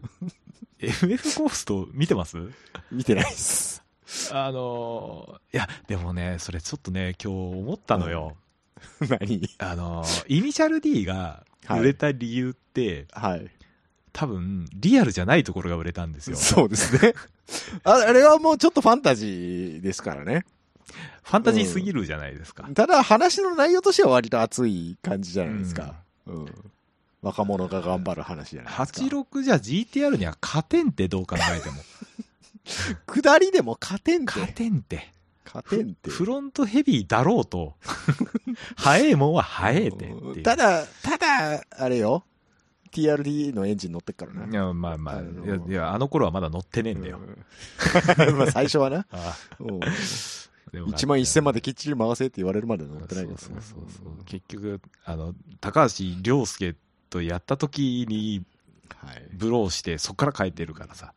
[0.80, 2.38] ?FF ゴースト見てます？
[2.92, 3.84] 見てないっす。
[4.32, 8.38] あのーいや、でもね、それちょっとね、今日思ったのよ。
[9.10, 9.42] 何？
[9.58, 13.52] あのーイニシャル D が売れた理由って、はい。
[14.18, 16.38] 多分、リアルじゃないところが売れたんですよ。
[16.38, 17.14] そうですね。
[17.84, 20.44] ああれはもうちょっとファンタジーですからね。
[21.22, 22.68] ファンタジーすぎるじゃないですか。
[22.74, 25.94] ただ話の内容としては割と熱い感じじゃないですか。
[26.26, 26.46] うん。
[27.22, 29.02] 若者が頑張る話じゃないですか。
[29.02, 31.76] 86じゃ GTR には勝てんってどう考えても。
[33.06, 34.32] 下りでも勝てんて。
[34.32, 35.14] 勝てんって。
[35.46, 36.10] 勝てんて。
[36.10, 37.76] フロントヘビーだろうと。
[38.76, 40.42] 速えもんは速えてって。
[40.42, 42.24] ただ、ただ、あれよ。
[43.02, 44.46] TRD のエンジン乗ってっからな。
[44.46, 47.20] いや、まあまあ、あのいや、いやあの頃はまだ乗ってねえんだよ。
[47.20, 49.06] うん まあ最初はな。
[49.12, 49.80] あうん
[50.72, 53.76] でも1万1000まできっちり回せって言われるまで乗ってないそうそうですね。
[53.76, 54.26] そうそう。
[54.26, 56.76] 結局、あの、高橋良介
[57.10, 58.44] とやった時に
[59.06, 59.28] はい。
[59.34, 61.14] ブローして、そっから変えてるからさ。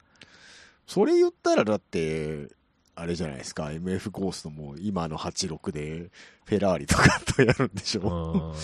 [0.87, 2.49] それ言ったらだって、
[2.95, 6.11] あれじゃないですか、MF ゴーストも今の86で
[6.45, 8.55] フェラーリとかとやるんでしうょ。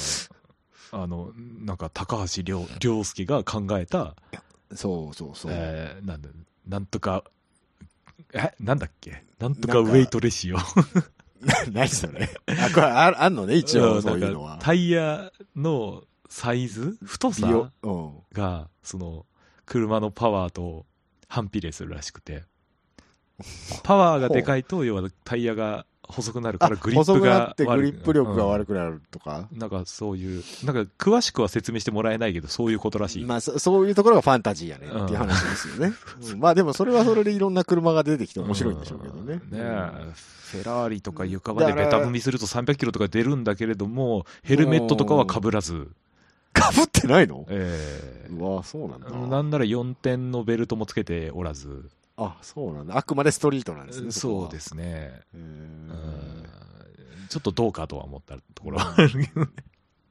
[0.93, 1.03] ん。
[1.03, 1.32] あの、
[1.64, 4.14] なんか高橋良良介が考えた、
[4.74, 5.53] そうそうそう。
[5.55, 6.28] えーなんだ、
[6.68, 7.24] なんとか、
[8.32, 9.24] え、なんだっけ？
[9.39, 10.57] なんとかウェイトレシオ。
[11.72, 12.28] 何それ？
[12.59, 14.59] あ、これああんのね、一応そういうのは。
[14.61, 16.97] タイヤのサイズ？
[17.05, 17.47] 太さ？
[17.47, 18.12] 美容うん。
[18.32, 19.26] が、その、
[19.64, 20.87] 車のパワーと
[21.28, 22.45] 反比例するらしくて。
[23.84, 29.49] パワーがでかいと、要はタイヤが細くなるからグリップがってグリップ力が悪く、くなるとか？
[29.53, 33.25] うんなんかそういう、なんか詳しくは説明してもらえないけど、そういうことらしい。
[33.25, 35.93] まあそ、そういうところがファンタジーやねっていう話ですよね。
[36.33, 39.35] うんまあでもそれはそれでいろんな車が出てきて面白いんでしょうけどね。
[39.37, 40.13] ん ねえ
[40.47, 45.89] フェラーリとか床場でベタ踏みすると300キロとか出るんだけれども、ヘルメットとかは被らず、
[46.53, 47.45] かぶってないの？
[47.49, 49.09] えうわそうなんだ。
[49.09, 52.97] ーなんなら4点のベルトもつけておらず、あ、そうなんだ。
[52.97, 54.11] あくまでストリートなんですね。。
[54.11, 55.21] そうですすね。
[57.29, 59.49] ちょっとどうかとは思ったところはあるけどね。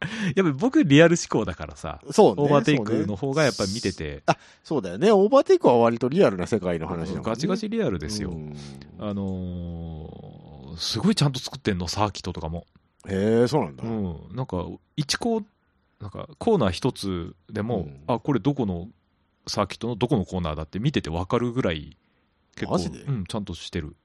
[0.36, 2.44] やっぱり僕リアル思考だからさ、そうね。
[2.44, 4.24] オーバーテイクの方がやっぱり見てて、
[4.64, 5.12] そうだよね。
[5.12, 7.22] オーバーテイクは割とリアルな世界の話だもんね。
[7.24, 8.32] ガチガチリアルですよ。
[8.32, 8.56] うん
[9.00, 10.36] あのー
[10.78, 12.66] すごいちゃんと作ってんの、サーキットとかも。
[13.08, 13.84] へえ、そうなんだ。
[13.84, 14.36] うん。
[14.36, 15.44] なんか、一コー、
[16.00, 18.90] なんか、コーナー一つでも、うんあ、これどこの
[19.48, 21.98] サーキットのどこのコーナーだって見ててわかるぐらい、
[22.56, 22.76] 結構、
[23.08, 23.96] うん、ちゃんとしてる。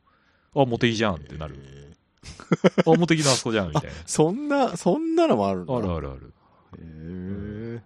[0.54, 1.56] あ、モテギじゃんってなる。
[1.58, 1.90] へ
[2.86, 5.72] あ、モテギのあそこじゃんみたいーそんな、そんなのもあるんだ。
[5.72, 5.78] な。
[5.78, 6.34] あるあるある。
[6.78, 7.82] へえ。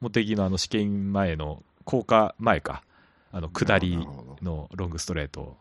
[0.00, 2.82] モテギのあの試験前の、降下前か。
[3.32, 3.96] あの、下り
[4.42, 5.56] のロングストレート、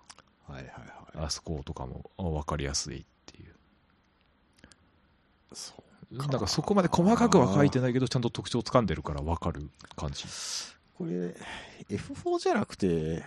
[0.48, 1.26] はいはいはい。
[1.26, 3.56] あそことかもあわかりやすいっていう。
[5.54, 10.26] そうなんかそこまで細かくは書いてないけど、ちゃんと特徴つかんでるからわかる感じ。
[11.00, 11.34] これ、
[11.89, 13.24] F4 じゃなくて、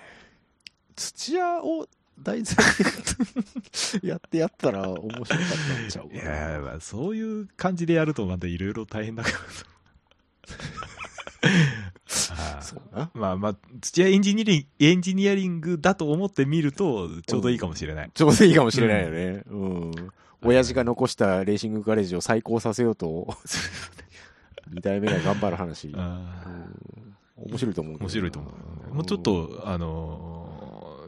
[0.95, 2.57] 土屋を題材
[4.03, 5.27] で やってやったら面白かっ
[5.79, 6.09] たんちゃう？
[6.11, 9.37] かいなやーまあそういう感じでやるとまたいろいろ大変だから
[12.31, 13.11] あーそうな。
[13.15, 18.11] まあまあ、土屋エンジニアリング、エンジニアリングだと思ってみると、ちょうどいいかもしれない。
[18.13, 19.43] ちょうどいいかもしれないよね。
[19.49, 19.57] う
[19.89, 19.93] ん。
[20.43, 23.35] 親父が残したレーシングガレージを再興させようと、
[24.71, 25.89] 二代目が頑張る話。
[25.89, 26.67] うんあ
[27.37, 27.97] 面白いと思う。
[27.99, 28.51] 面白いと思
[28.91, 28.95] う。
[28.95, 30.63] もうちょっと、あのー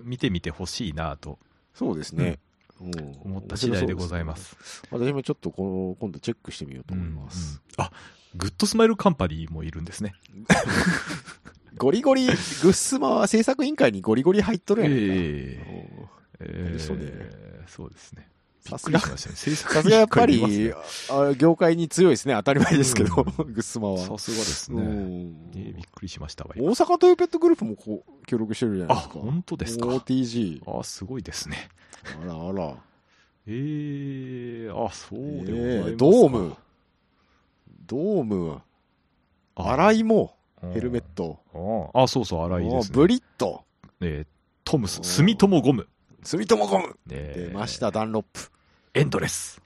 [0.04, 1.38] 見てみてほしいなと
[1.72, 2.38] そうですね。
[2.80, 4.36] うん思った次第でございま。
[4.36, 4.56] す。
[4.60, 7.62] すね私もちょっとこの、今度チェックしてみようと思います。
[7.78, 7.92] うんうんあ、
[8.34, 10.14] グッドスマイルカンパニーもいるんですね。
[11.76, 14.96] ゴリゴリ、グッスマは制作委員会にゴリゴリ入っとるやんか。
[14.98, 18.28] ええそうねーそうですね。
[18.66, 20.72] さすがさすがやっぱり
[21.36, 22.34] 業界に強いですね。
[22.34, 23.98] 当たり前ですけど、うんグッスマは。
[23.98, 25.44] ねさすがですうね。
[25.52, 26.54] びっくりしましたわ。
[26.56, 29.18] 大阪トヨペットグループもこう協力してるじゃないあ、ですか。
[29.20, 29.86] 本当ですか。
[29.88, 30.62] OTG。
[30.80, 31.68] あ、すごいですね。
[32.22, 32.74] あらあら。
[33.46, 36.56] ええあ、そうでございますか、えードーム。
[37.86, 38.62] ドーム。
[39.56, 40.34] 洗いも、
[40.72, 41.38] ヘルメット。
[41.52, 41.90] ト。
[41.92, 42.94] あ、そうそう、洗いですね。
[42.96, 43.62] ブリット。
[44.00, 44.26] えー
[44.64, 45.86] トムス、お住友ゴム。
[46.22, 46.96] 住友ゴム。
[47.10, 48.50] えー出ました、ダンロップ。
[48.94, 49.60] エンドレス。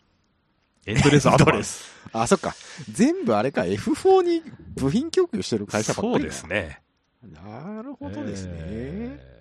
[0.87, 1.85] エンドレスアドバンス。
[2.13, 2.55] あ、そっか。
[2.91, 4.43] 全部あれか、F4 に
[4.75, 6.63] 部品供給してる会社ばっかりだそうです。
[6.65, 6.83] ね。
[7.23, 8.53] なるほどですね。
[8.57, 9.39] えー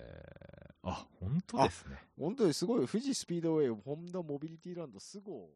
[0.88, 1.96] あ、本当ですね。
[2.18, 5.48] 本当にすごい、富士スピードウェイ、ホンダモビリティランド、スゴ